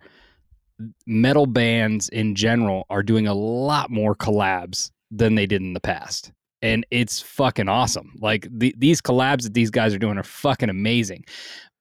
[1.06, 5.80] metal bands in general are doing a lot more collabs than they did in the
[5.80, 6.32] past,
[6.64, 8.12] and it's fucking awesome.
[8.20, 11.26] Like the, these collabs that these guys are doing are fucking amazing.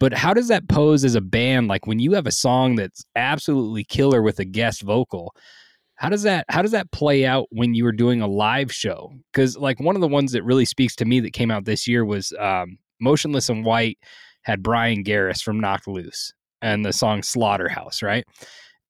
[0.01, 1.69] But how does that pose as a band?
[1.69, 5.35] Like when you have a song that's absolutely killer with a guest vocal,
[6.03, 9.13] how does that how does that play out when you were doing a live show?
[9.33, 11.87] Because like one of the ones that really speaks to me that came out this
[11.87, 13.99] year was um, Motionless In White
[14.43, 18.25] had Bryan Garris from knocked loose and the song slaughterhouse right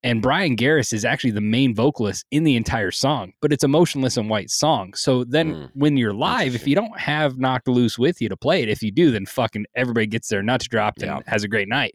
[0.04, 3.68] and Bryan Garris is actually the main vocalist in the entire song but it's a
[3.68, 4.94] Motionless In White song.
[4.94, 5.64] So then hmm.
[5.74, 8.82] when you're live if you don't have knocked loose with you to play it if
[8.82, 11.94] you do then fucking everybody gets their nuts dropped and has a great night.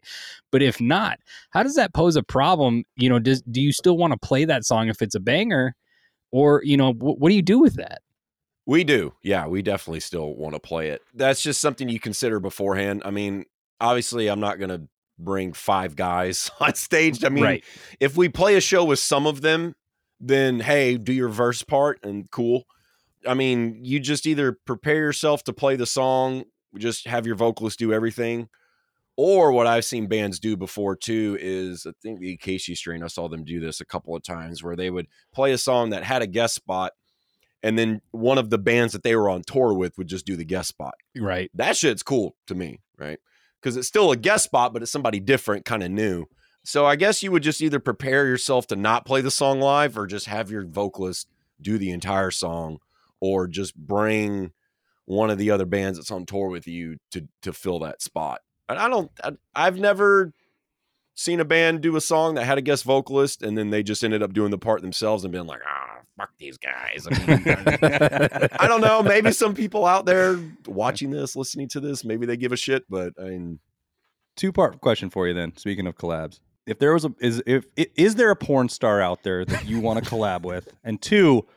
[0.52, 1.20] But if not
[1.52, 2.84] how does that pose a problem?
[2.96, 5.76] You know does do you still want to play that song if it's a banger?
[6.32, 8.02] Or you know wh- what do you do with that?
[8.68, 9.14] We do.
[9.24, 11.02] Yeah, we definitely still want to play it.
[11.14, 13.02] That's just something you consider beforehand.
[13.06, 13.46] I mean,
[13.80, 14.82] obviously, I'm not going to
[15.20, 17.24] bring five guys on stage.
[17.24, 17.64] I mean, Right.
[18.00, 19.76] if we play a show with some of them,
[20.20, 22.66] then hey, do your verse part and cool.
[23.28, 26.44] I mean, you just either prepare yourself to play the song,
[26.78, 28.50] just have your vocalist do everything.
[29.20, 33.08] Or what I've seen bands do before too is I think The Acacia Strain, I
[33.08, 36.04] saw them do this a couple of times where they would play a song that
[36.04, 36.94] had a guest spot
[37.64, 40.36] and then one of the bands that they were on tour with would just do
[40.36, 40.94] the guest spot.
[41.18, 41.50] Right.
[41.56, 43.18] That shit's cool to me, right?
[43.62, 46.26] Because it's still a guest spot, but it's somebody different, kind of new.
[46.64, 49.98] So I guess you would just either prepare yourself to not play the song live,
[49.98, 51.28] or just have your vocalist
[51.62, 52.80] do the entire song,
[53.20, 54.52] or just bring
[55.06, 58.42] one of the other bands that's on tour with you to to fill that spot.
[58.70, 59.10] And I don't.
[59.24, 60.34] I, I've never
[61.18, 64.04] seen a band do a song that had a guest vocalist and then they just
[64.04, 67.06] ended up doing the part themselves and being like, ah, fuck these guys.
[67.12, 69.04] I, mean, I don't know.
[69.04, 72.86] Maybe some people out there watching this, listening to this, maybe they give a shit,
[72.90, 73.60] but I mean,
[74.38, 75.58] Two part question for you then.
[75.58, 79.24] Speaking of collabs, if there was a is if is there a porn star out
[79.24, 80.72] there that you want to collab with?
[80.84, 81.48] And two,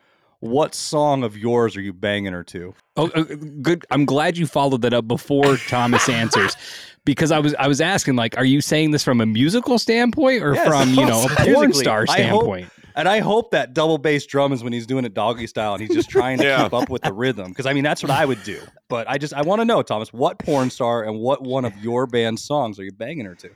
[0.41, 2.75] what song of yours are you banging her to?
[2.97, 3.23] Oh, uh,
[3.63, 3.85] good.
[3.91, 6.57] I'm glad you followed that up before Thomas answers,
[7.05, 10.43] because I was I was asking like, are you saying this from a musical standpoint
[10.43, 11.85] or Yes, from you know a porn musically.
[11.85, 12.71] star I hope- standpoint?
[12.97, 15.81] and I hope that double bass drum is when he's doing it doggy style and
[15.81, 16.65] he's just trying to Yeah.
[16.65, 17.49] keep up with the rhythm.
[17.51, 18.61] Because I mean, that's what I would do.
[18.89, 21.77] But I just I want to know, Thomas, what porn star and what one of
[21.79, 23.51] your band's songs are you banging her to?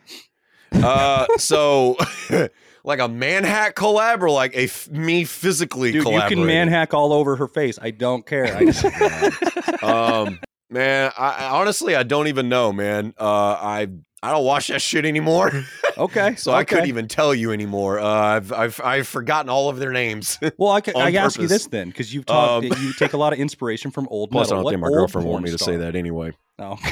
[0.86, 1.96] uh, so
[2.84, 6.38] like a manhack collab or like a f- me physically Dude, you collaborating?
[6.38, 7.78] can manhack all over her face.
[7.80, 8.54] I don't care.
[8.56, 8.84] I just,
[9.82, 10.38] um,
[10.74, 13.14] man, I, I honestly I don't even know, man.
[13.18, 13.88] Uh, I
[14.22, 15.52] I don't watch that shit anymore,
[15.98, 16.34] okay.
[16.36, 18.00] so I couldn't even tell you anymore.
[18.00, 20.38] Uh, I've I've I've forgotten all of their names.
[20.58, 23.12] Well, I, ca- on I ask you this then, because you've talked, Um, you take
[23.12, 25.50] a lot of inspiration from old Plus, I don't What think my girlfriend wanted me
[25.52, 25.74] to star?
[25.74, 26.32] say that anyway.
[26.58, 26.78] No.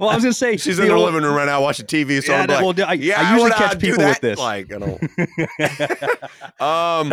[0.00, 2.22] well, I was gonna say She's in the old- living room right now watching TV.
[2.24, 4.38] So Yeah, I'm like, well, I- I yeah, usually catch do people with this.
[4.38, 5.02] Like, I don't.
[6.60, 7.08] um,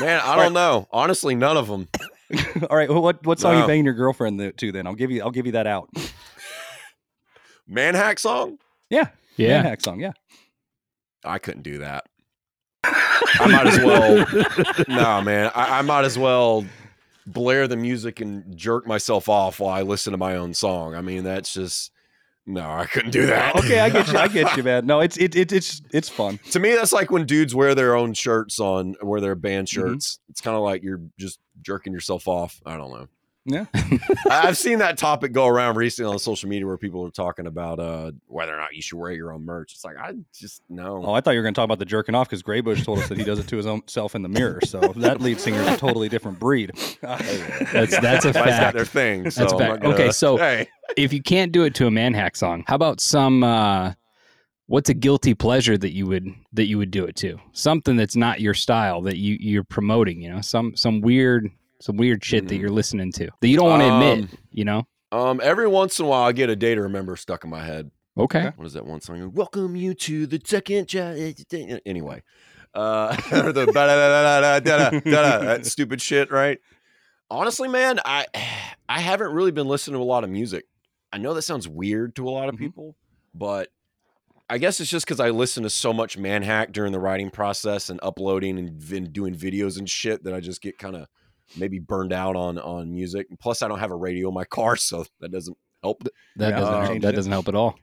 [0.00, 0.88] man, I don't know.
[0.90, 1.88] Honestly, none of them.
[2.70, 3.66] All right, well, what what song you No.
[3.66, 4.72] banging your girlfriend to?
[4.72, 5.88] Then I'll give you I'll give you that out.
[7.66, 8.58] Manhack song.
[8.90, 9.62] Yeah, Yeah.
[9.62, 10.00] Manhack song.
[10.00, 10.12] Yeah,
[11.24, 12.04] I couldn't do that.
[12.84, 14.84] I might as well.
[14.88, 15.50] no, man.
[15.54, 16.64] I, I might as well
[17.26, 20.94] blare the music and jerk myself off while I listen to my own song.
[20.94, 21.90] I mean, that's just
[22.46, 22.70] no.
[22.70, 23.56] I couldn't do that.
[23.56, 24.18] okay, I get you.
[24.18, 24.86] I get you, man.
[24.86, 26.38] No, it's it, it it's it's fun.
[26.50, 29.80] to me, that's like when dudes wear their own shirts on, wear their band Mm-hmm.
[29.92, 30.18] shirts.
[30.28, 32.60] It's kind of like you're just jerking yourself off.
[32.66, 33.08] I don't know.
[33.46, 33.66] Yeah.
[33.74, 37.46] I- I've seen that topic go around recently on social media where people are talking
[37.46, 39.72] about uh, whether or not you should wear your own merch.
[39.74, 41.02] It's like I just no.
[41.04, 43.00] Oh, I thought you were going to talk about the jerking off because Graybush told
[43.00, 44.60] us that he does it to his own self in the mirror.
[44.64, 46.72] So that lead singer is a totally different breed.
[47.02, 48.76] That's that's a Everybody's got fact.
[48.76, 49.30] their thing.
[49.30, 49.82] So That's I'm fact.
[49.82, 50.68] gonna- Okay, so hey.
[50.96, 53.42] if you can't do it to a manhack song, how about some?
[53.44, 53.92] uh
[54.66, 57.36] What's a guilty pleasure that you would that you would do it to?
[57.52, 60.22] Something that's not your style that you you're promoting.
[60.22, 61.50] You know, some some weird
[61.84, 64.30] some weird shit that you're listening to that you don't want to admit.
[64.30, 64.86] Um, You know.
[65.12, 67.62] Um, every once in a while, I get a day to remember stuck in my
[67.62, 67.90] head.
[68.16, 68.52] Okay.
[68.56, 69.32] What is that one song?
[69.34, 70.86] Welcome you to the second.
[70.88, 71.14] Cha-
[71.84, 72.22] anyway,
[72.72, 73.66] uh, or the
[75.42, 76.58] that stupid shit, right?
[77.30, 78.26] Honestly, man, I
[78.88, 80.64] I haven't really been listening to a lot of music.
[81.12, 82.96] I know that sounds weird to a lot of people,
[83.34, 83.68] but
[84.48, 87.90] I guess it's just because I listen to so much manhack during the writing process
[87.90, 91.08] and uploading and vin- doing videos and shit that I just get kind of
[91.56, 93.26] maybe burned out on on music.
[93.30, 96.02] And plus, I don't have a radio in my car, so that doesn't help.
[96.36, 96.60] That Yeah.
[96.60, 97.78] doesn't Um, that doesn't help at all.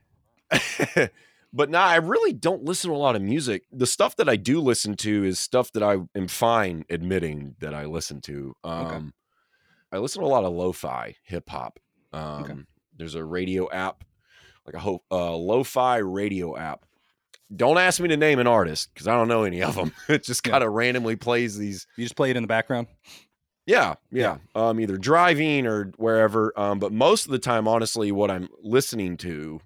[1.53, 3.63] but nah, I really don't listen to a lot of music.
[3.71, 7.73] The stuff that I do listen to is stuff that I am fine admitting that
[7.73, 8.55] I listen to.
[8.63, 9.13] Um,
[9.91, 11.79] I listen to a lot of lo-fi hip hop.
[12.13, 14.03] Um, There's a radio app,
[14.65, 16.85] like a ho- uh, lo-fi radio app.
[17.53, 19.91] Don't ask me to name an artist because I don't know any of them.
[20.09, 21.85] it just kind of randomly plays these.
[21.97, 22.87] You just play it in the background.
[23.65, 24.37] Yeah, yeah.
[24.55, 26.51] Um, either driving or wherever.
[26.59, 29.61] Um, but most of the time, honestly, what I'm listening to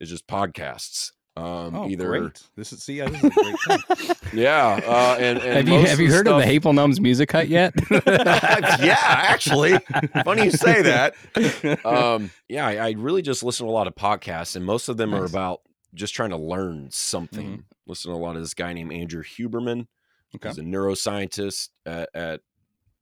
[0.00, 1.12] is just podcasts.
[1.36, 2.42] Um, Oh, either great.
[2.56, 4.16] This is see, yeah, this is a great thing.
[4.32, 6.98] yeah, uh, and, and have you have you the heard of the stuff- Hateful Gnomes
[6.98, 7.74] music hut yet?
[8.06, 9.76] yeah, actually,
[10.24, 11.14] funny you say that.
[11.84, 14.96] Um, yeah, I, I really just listen to a lot of podcasts, and most of
[14.96, 15.60] them are about
[15.92, 17.64] just trying to learn something.
[17.86, 19.88] Listen to a lot of this guy named Andrew Huberman.
[20.36, 20.48] Okay.
[20.48, 22.40] He's a neuroscientist at, at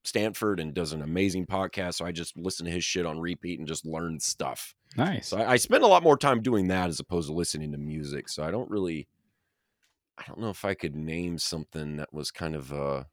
[0.05, 1.95] Stanford and does an amazing podcast.
[1.95, 4.75] So I just listen to his shit on repeat and just learn stuff.
[4.97, 5.29] nice.
[5.29, 7.79] So I, I spend a lot more time doing that as opposed to listening to
[7.79, 8.29] music.
[8.29, 9.09] So I don't really,
[10.19, 13.07] I don't know if I could name something that was kind of a,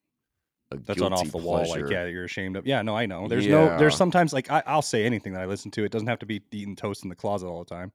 [0.71, 1.67] a That's on off the wall.
[1.69, 2.67] Like, yeah, you're ashamed of.
[2.67, 3.27] Yeah, no, I know.
[3.27, 3.77] There's no.
[3.77, 5.83] There's sometimes like I, I'll say anything that I listen to.
[5.83, 7.91] It doesn't have to be eating toast in the closet all the time.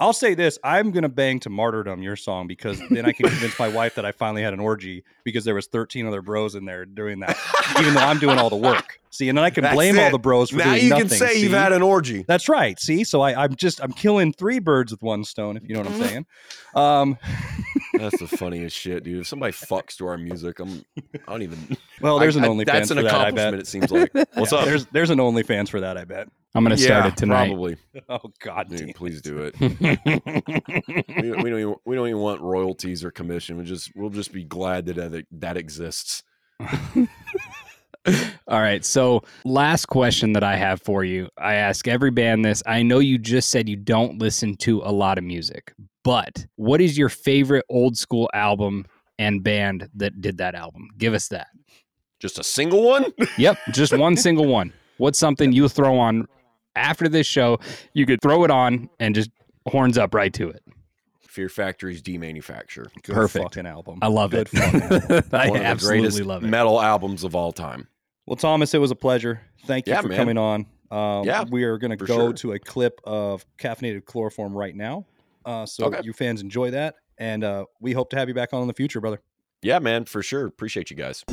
[0.00, 3.58] I'll say this: I'm gonna bang to "Martyrdom" your song because then I can convince
[3.58, 6.64] my wife that I finally had an orgy because there was 13 other bros in
[6.64, 7.36] there doing that,
[7.80, 9.00] even though I'm doing all the work.
[9.10, 11.04] See, and then I can That's blame all the bros for now doing you nothing.
[11.04, 12.24] You can say you've had an orgy.
[12.28, 12.78] That's right.
[12.78, 15.80] See, so I, I'm just I'm killing three birds with one stone, if you know
[15.80, 16.26] what I'm saying.
[16.74, 17.18] Um,
[17.94, 19.20] That's the funniest shit, dude.
[19.20, 20.84] If somebody fucks to our music, I'm
[21.26, 21.76] I don't even.
[22.00, 23.14] well, there's I- an I- OnlyFans That's an for that.
[23.14, 23.54] I bet.
[23.54, 24.12] It seems like.
[24.34, 24.64] What's Yeah, up?
[24.66, 25.96] There's there's an OnlyFans for that.
[25.96, 26.28] I bet.
[26.54, 27.48] I'm gonna start Yeah, it tonight.
[27.48, 27.76] Probably.
[28.08, 28.92] Oh God, Dude, damn.
[28.94, 29.58] please do it.
[29.60, 33.56] we, we don't even, we don't even want royalties or commission.
[33.58, 36.22] We just we'll just be glad that that, that exists.
[38.46, 38.82] All right.
[38.84, 41.28] So, last question that I have for you.
[41.36, 42.62] I ask every band this.
[42.66, 45.74] I know you just said you don't listen to a lot of music,
[46.08, 48.86] but what is your favorite old school album
[49.18, 50.88] and band that did that album?
[50.96, 51.48] Give us that.
[52.18, 53.12] Just a single one?
[53.36, 54.72] Yep, just one single one.
[54.96, 56.26] What's something you throw on
[56.74, 57.58] after this show?
[57.92, 59.28] You could throw it on and just
[59.68, 60.62] horns up right to it.
[61.20, 62.86] Fear Factory's demanufacture.
[63.02, 63.42] Good Perfect.
[63.44, 63.98] fucking album.
[64.00, 64.58] I love Good it.
[64.58, 64.80] fucking.
[65.38, 66.46] I One of the absolutely greatest love it.
[66.48, 67.86] metal albums of all time.
[68.24, 69.42] Well, Thomas, it was a pleasure.
[69.66, 70.16] Thank you Yeah, for man.
[70.16, 70.66] coming on.
[70.90, 72.32] Um, Yeah, we are going to go sure.
[72.32, 75.04] to a clip of caffeinated chloroform right now.
[75.44, 76.00] Uh, so Okay.
[76.04, 78.74] you fans enjoy that, and uh, we hope to have you back on in the
[78.74, 79.20] future, brother.
[79.62, 80.46] Yeah, man, for sure.
[80.46, 81.24] Appreciate you guys.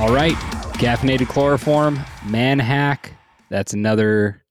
[0.00, 0.34] All right.
[0.74, 3.12] Caffeinated chloroform, Manhack.
[3.50, 4.44] That's another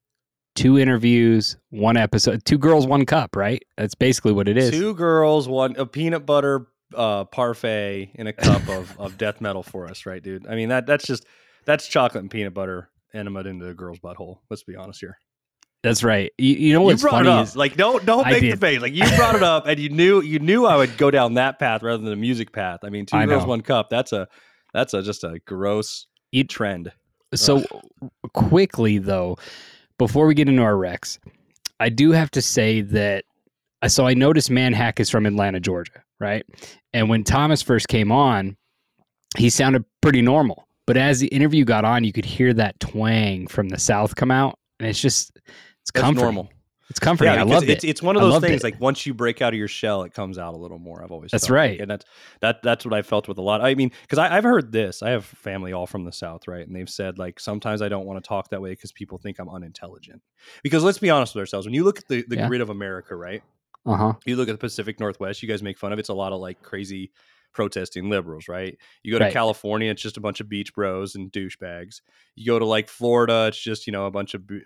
[0.54, 3.62] two interviews, one episode, two girls, one cup, right?
[3.78, 4.72] That's basically what it is.
[4.72, 9.62] Two girls, one a peanut butter uh, parfait in a cup of, of death metal
[9.62, 10.46] for us, right, dude?
[10.46, 11.24] I mean that that's just
[11.64, 14.40] that's chocolate and peanut butter enema into a girl's butthole.
[14.50, 15.16] Let's be honest here.
[15.82, 16.30] That's right.
[16.36, 17.44] You, you know what's you brought funny it up.
[17.44, 18.82] is like don't don't I make the face.
[18.82, 21.58] Like you brought it up, and you knew you knew I would go down that
[21.58, 22.80] path rather than the music path.
[22.82, 23.48] I mean, two I girls, know.
[23.48, 23.88] one cup.
[23.88, 24.28] That's a
[24.72, 26.92] that's a just a gross It- trend.
[27.34, 27.64] So
[28.34, 29.36] quickly though,
[29.98, 31.18] before we get into our Rex,
[31.80, 33.24] I do have to say that
[33.82, 36.44] uh, so I noticed Manhack is from Atlanta, Georgia, right?
[36.92, 38.56] And when Thomas first came on,
[39.36, 40.66] he sounded pretty normal.
[40.86, 44.30] But as the interview got on, you could hear that twang from the South come
[44.32, 46.22] out, and it's just it's That's comforting.
[46.24, 46.50] normal.
[46.90, 47.38] It's comforting.
[47.38, 47.84] I love it.
[47.84, 48.64] It's one of those things it.
[48.64, 51.02] like once you break out of your shell, it comes out a little more.
[51.04, 51.80] I've always That's felt like, right.
[51.80, 52.04] and that's
[52.40, 53.60] that that's what I felt with a lot.
[53.60, 55.02] I mean, because I've heard this.
[55.02, 56.66] I have family all from the South, right?
[56.66, 59.38] And they've said like sometimes I don't want to talk that way because people think
[59.38, 60.22] I'm unintelligent.
[60.62, 61.66] Because let's be honest with ourselves.
[61.66, 62.48] When you look at the, the Yeah.
[62.48, 63.42] grid of America, right?
[63.86, 64.12] uh huh.
[64.24, 65.42] You look at the Pacific Northwest.
[65.42, 66.00] You guys make fun of it.
[66.00, 67.12] it's a lot of like crazy
[67.52, 68.76] protesting liberals, right?
[69.02, 69.32] You go to Right.
[69.32, 72.00] California, it's just a bunch of beach bros and douchebags.
[72.34, 74.62] You go to like Florida, it's just you know a bunch of b-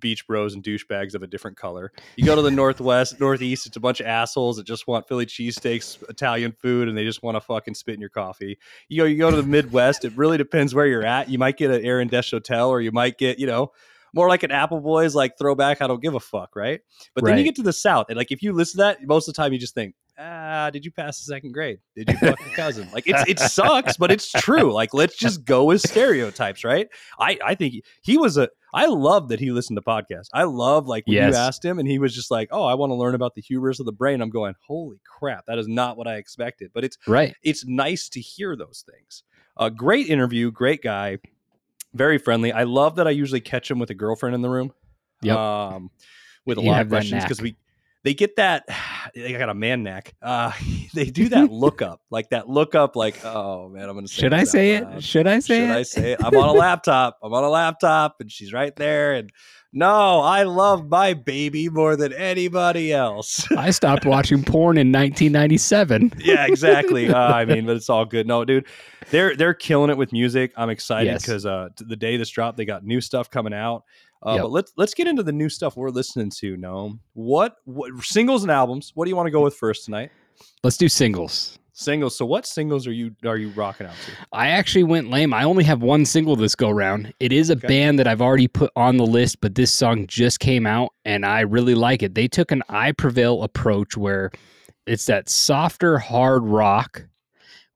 [0.00, 1.92] beach bros and douchebags of a different color.
[2.16, 5.26] You go to the Northwest, Northeast, it's a bunch of assholes that just want Philly
[5.26, 8.58] cheesesteaks, Italian food, and they just want to fucking spit in your coffee.
[8.88, 10.04] You go, you go to the Midwest.
[10.04, 11.28] it really depends where you're at.
[11.28, 13.72] You might get an Aaron Desch hotel, or you might get you know.
[14.12, 15.80] More like an Apple Boys, like throwback.
[15.80, 16.80] I don't give a fuck, right?
[17.14, 19.28] But then you get to the South, and like if you listen to that, most
[19.28, 21.78] of the time you just think, ah, did you pass the second grade?
[21.96, 22.88] Did you fuck your cousin?
[22.92, 24.72] Like it's it sucks, but it's true.
[24.72, 26.88] Like let's just go with stereotypes, right?
[27.18, 28.48] I I think he, he was a.
[28.72, 30.28] I love that he listened to podcasts.
[30.32, 31.32] I love like when Yes.
[31.32, 33.42] you asked him, and he was just like, oh, I want to learn about the
[33.42, 34.20] hubris of the brain.
[34.20, 36.70] I'm going, holy crap, that is not what I expected.
[36.72, 37.34] But it's Right.
[37.42, 39.22] it's nice to hear those things.
[39.56, 41.18] A great interview, great guy,
[41.94, 42.52] very friendly.
[42.52, 44.72] I love that I usually catch him with a girlfriend in the room.
[45.22, 45.36] Yep.
[45.36, 45.90] Um,
[46.46, 47.56] with a You lot of questions because we
[48.04, 48.64] they get that
[49.14, 50.14] they got a man neck.
[50.22, 50.52] Uh,
[50.94, 54.20] they do that look up, like that look up, like oh man, I'm gonna say
[54.22, 54.96] Should I say loud.
[54.98, 55.04] it?
[55.04, 55.76] Should I say Should it?
[55.76, 56.24] I say it?
[56.24, 57.18] I'm on a laptop.
[57.22, 59.14] I'm on a laptop, and she's right there.
[59.14, 59.30] And
[59.72, 63.46] no, I love my baby more than anybody else.
[63.56, 66.14] I stopped watching porn in 1997.
[66.18, 67.08] yeah, exactly.
[67.08, 68.26] Uh, I mean, but it's all good.
[68.26, 68.66] No, dude,
[69.10, 70.52] they're they're killing it with music.
[70.56, 71.22] I'm excited Yes.
[71.22, 73.84] because uh, the day this dropped, they got new stuff coming out.
[74.22, 74.42] Uh, Yep.
[74.42, 76.56] But let's let's get into the new stuff we're listening to.
[76.56, 78.92] No, what what singles and albums?
[78.94, 80.10] What do you want to go with first tonight?
[80.62, 81.58] Let's do singles.
[81.72, 82.14] Singles.
[82.16, 84.12] So, what singles are you are you rocking out to?
[84.32, 85.32] I actually went lame.
[85.32, 87.14] I only have one single this go round.
[87.20, 87.68] It is a Okay.
[87.68, 91.24] band that I've already put on the list, but this song just came out and
[91.24, 92.14] I really like it.
[92.14, 94.30] They took an I Prevail approach where
[94.86, 97.06] it's that softer hard rock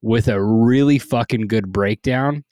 [0.02, 2.44] with a really fucking good breakdown.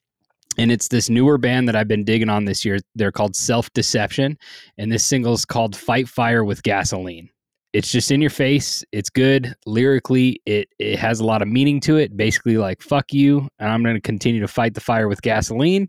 [0.58, 2.78] And it's this newer band that I've been digging on this year.
[2.94, 4.36] They're called Self Deception.
[4.78, 7.30] And this single is called Fight Fire with Gasoline.
[7.72, 8.84] It's just in your face.
[8.92, 10.42] It's good lyrically.
[10.44, 12.14] It it has a lot of meaning to it.
[12.14, 15.88] Basically, like fuck you, and I'm going to continue to fight the fire with gasoline.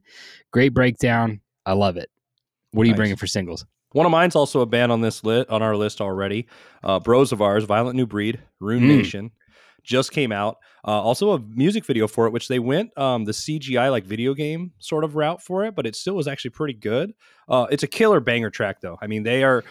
[0.53, 1.41] Great breakdown.
[1.65, 2.09] I love it.
[2.71, 3.65] What are you bringing for singles?
[3.91, 6.47] One of mine's also a band on this lit on our list already.
[6.83, 8.87] Uh, Bros of ours, Violent New Breed, Rune Mm.
[8.87, 9.31] Nation.
[9.83, 10.57] Just came out.
[10.85, 14.33] Uh, also a music video for it, which they went um, the CGI like video
[14.33, 17.13] game sort of route for it, but it still was actually pretty good.
[17.47, 18.97] Uh, it's a killer banger track though.
[19.01, 19.63] I mean, they are.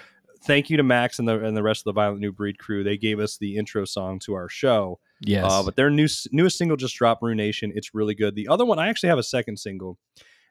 [0.45, 2.83] Thank you to Max and the and the rest of the Violent New Breed crew.
[2.83, 4.99] They gave us the intro song to our show.
[5.21, 5.45] Yes.
[5.49, 7.73] Uh, but their new newest single just dropped, Ruination.
[7.77, 8.35] It's really good.
[8.35, 9.99] The other one, I actually have a second single,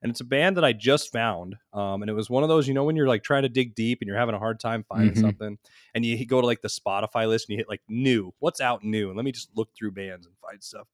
[0.01, 1.55] and it's a band that I just found.
[1.73, 3.75] Um, and it was one of those, you know, when you're like trying to dig
[3.75, 5.21] deep and you're having a hard time finding Mhm.
[5.21, 5.57] something,
[5.93, 8.83] and you go to like the Spotify list and you hit like new, what's out
[8.83, 10.87] new, and let me just look through bands and find stuff.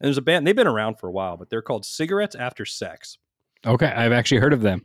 [0.00, 2.64] And there's a band they've been around for a while, but they're called Cigarettes After
[2.64, 3.18] Sex.
[3.66, 4.84] Okay, I've actually heard of them.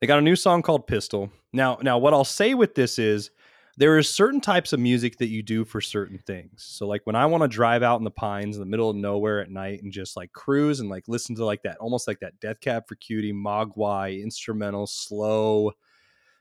[0.00, 1.30] They got a new song called Pistol.
[1.52, 3.30] Now, now what I'll say with this is
[3.78, 6.62] there is certain types of music that you do for certain things.
[6.68, 8.96] So like when I want to drive out in the pines in the middle of
[8.96, 12.20] nowhere at night and just like cruise and like listen to like that almost like
[12.20, 15.72] that Death Cab for Cutie, Mogwai, instrumental, slow,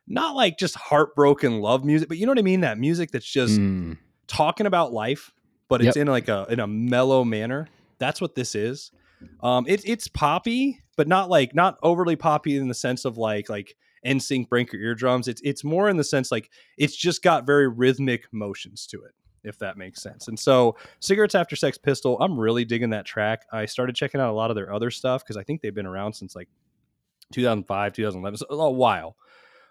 [0.08, 2.62] not like just heartbroken love music, but you know what I mean?
[2.62, 3.98] That music that's just Mm.
[4.28, 5.32] talking about life,
[5.70, 6.02] but it's Yep.
[6.02, 7.68] in like a in a mellow manner.
[8.00, 8.92] That's what this is.
[9.42, 13.50] Um, it, it's poppy, but not like not overly poppy in the sense of like
[13.50, 13.76] like
[14.06, 15.28] NSYNC break your eardrums.
[15.28, 19.14] It's it's more in the sense like it's just got very rhythmic motions to it,
[19.43, 20.28] if that makes sense.
[20.28, 22.18] And so, cigarettes after sex, pistol.
[22.20, 23.45] I'm really digging that track.
[23.52, 25.86] I started checking out a lot of their other stuff because I think they've been
[25.86, 26.49] around since like
[27.34, 29.16] 2005, 2011, so a while.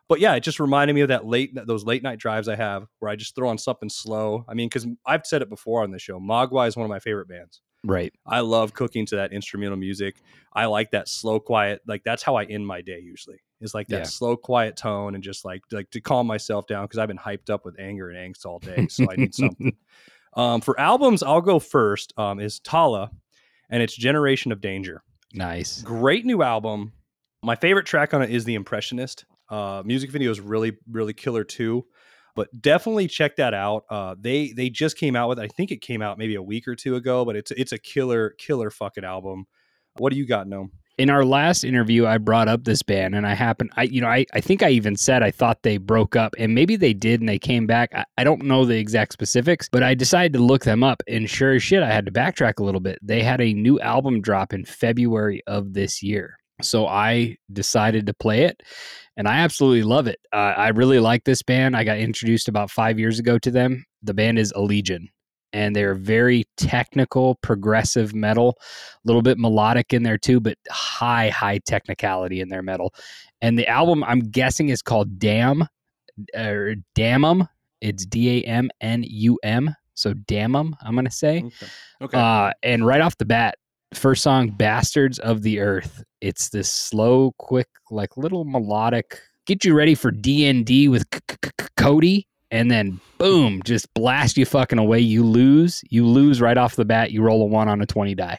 [0.09, 2.89] But yeah, it just reminded me of that late those late night drives I have
[2.99, 4.45] where I just throw on something slow.
[4.49, 6.99] I mean, because I've said it before on the show, Mogwai is one of my
[6.99, 7.61] favorite bands.
[7.85, 8.13] Right.
[8.27, 10.17] I love cooking to that instrumental music.
[10.53, 11.81] I like that slow, quiet.
[11.87, 13.41] Like that's how I end my day usually.
[13.61, 14.05] Is like that Yeah.
[14.05, 17.51] slow, quiet tone and just like like to calm myself down because I've been hyped
[17.51, 18.87] up with anger and angst all day.
[18.89, 19.77] So I need something.
[20.35, 22.13] Um, for albums, I'll go first.
[22.17, 23.11] Um, is Tallah,
[23.69, 25.03] and it's Generation of Danger.
[25.33, 25.83] Nice.
[25.83, 26.93] Great new album.
[27.43, 29.25] My favorite track on it is The Impressionist.
[29.49, 31.85] Uh, music video is really, really killer too.
[32.41, 33.85] But definitely check that out.
[33.91, 35.39] Uh, they they just came out with.
[35.39, 37.79] I think it came out maybe a week or two ago, but it's it's a
[37.79, 39.45] killer, killer fucking album.
[39.99, 40.71] What do you got, No?
[40.99, 44.09] in our last interview i brought up this band and i happen i you know
[44.09, 47.21] i, I think i even said i thought they broke up and maybe they did
[47.21, 50.41] and they came back I, I don't know the exact specifics but i decided to
[50.41, 53.23] look them up and sure as shit i had to backtrack a little bit they
[53.23, 58.43] had a new album drop in february of this year so i decided to play
[58.43, 58.63] it
[59.17, 62.71] and i absolutely love it uh, i really like this band i got introduced about
[62.71, 65.09] five years ago to them the band is Allegaeon
[65.53, 71.29] and they're very technical, progressive metal, a little bit melodic in there too, but high,
[71.29, 72.95] high technicality in their metal.
[73.41, 75.67] And the album, I'm guessing, is called Damn
[76.35, 77.49] or Damnum.
[77.81, 79.75] It's D A M N U M.
[79.95, 81.43] So Damnum, I'm gonna say.
[82.01, 82.19] Okay.
[82.19, 83.57] Uh, and right off the bat,
[83.95, 86.05] first song, Bastards of the Earth.
[86.21, 91.05] It's this slow, quick, like little melodic, get you ready for D and D with
[91.77, 95.01] Cody, and then boom, just blast you fucking away.
[95.01, 95.83] You lose.
[95.91, 97.13] You lose right off the bat.
[97.13, 98.39] You roll a one on a 20 die.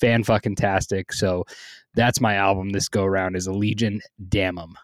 [0.00, 1.12] Fan fucking tastic.
[1.12, 1.44] So
[1.94, 4.74] that's my album this go around is Allegaeon Damnum.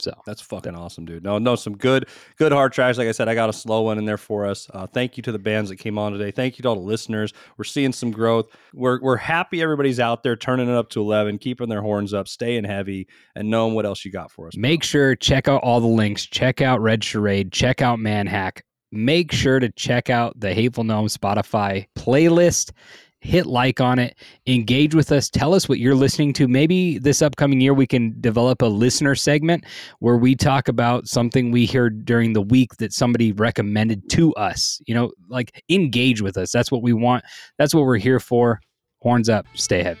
[0.00, 1.22] So That's fucking awesome, dude.
[1.22, 2.98] No, no, some good, good hard tracks.
[2.98, 4.68] Like I said, I got a slow one in there for us.
[4.72, 6.30] Uh, thank you to the bands that came on today.
[6.30, 7.32] Thank you to all the listeners.
[7.56, 8.48] We're seeing some growth.
[8.72, 12.28] We're we're happy everybody's out there turning it up to eleven, keeping their horns up,
[12.28, 14.56] staying heavy, and knowing what else you got for us.
[14.56, 16.24] Make sure check out all the links.
[16.26, 17.52] Check out Red Charade.
[17.52, 18.64] Check out Manhack.
[18.90, 22.70] Make sure to check out the Hateful Gnome Spotify playlist.
[23.24, 24.18] Hit like on it.
[24.46, 25.30] Engage with us.
[25.30, 26.46] Tell us what you're listening to.
[26.46, 29.64] Maybe this upcoming year we can develop a listener segment
[30.00, 34.78] where we talk about something we heard during the week that somebody recommended to us.
[34.86, 36.52] You know, like engage with us.
[36.52, 37.24] That's what we want.
[37.56, 38.60] That's what we're here for.
[39.00, 39.46] Horns up.
[39.54, 40.00] Stay heavy.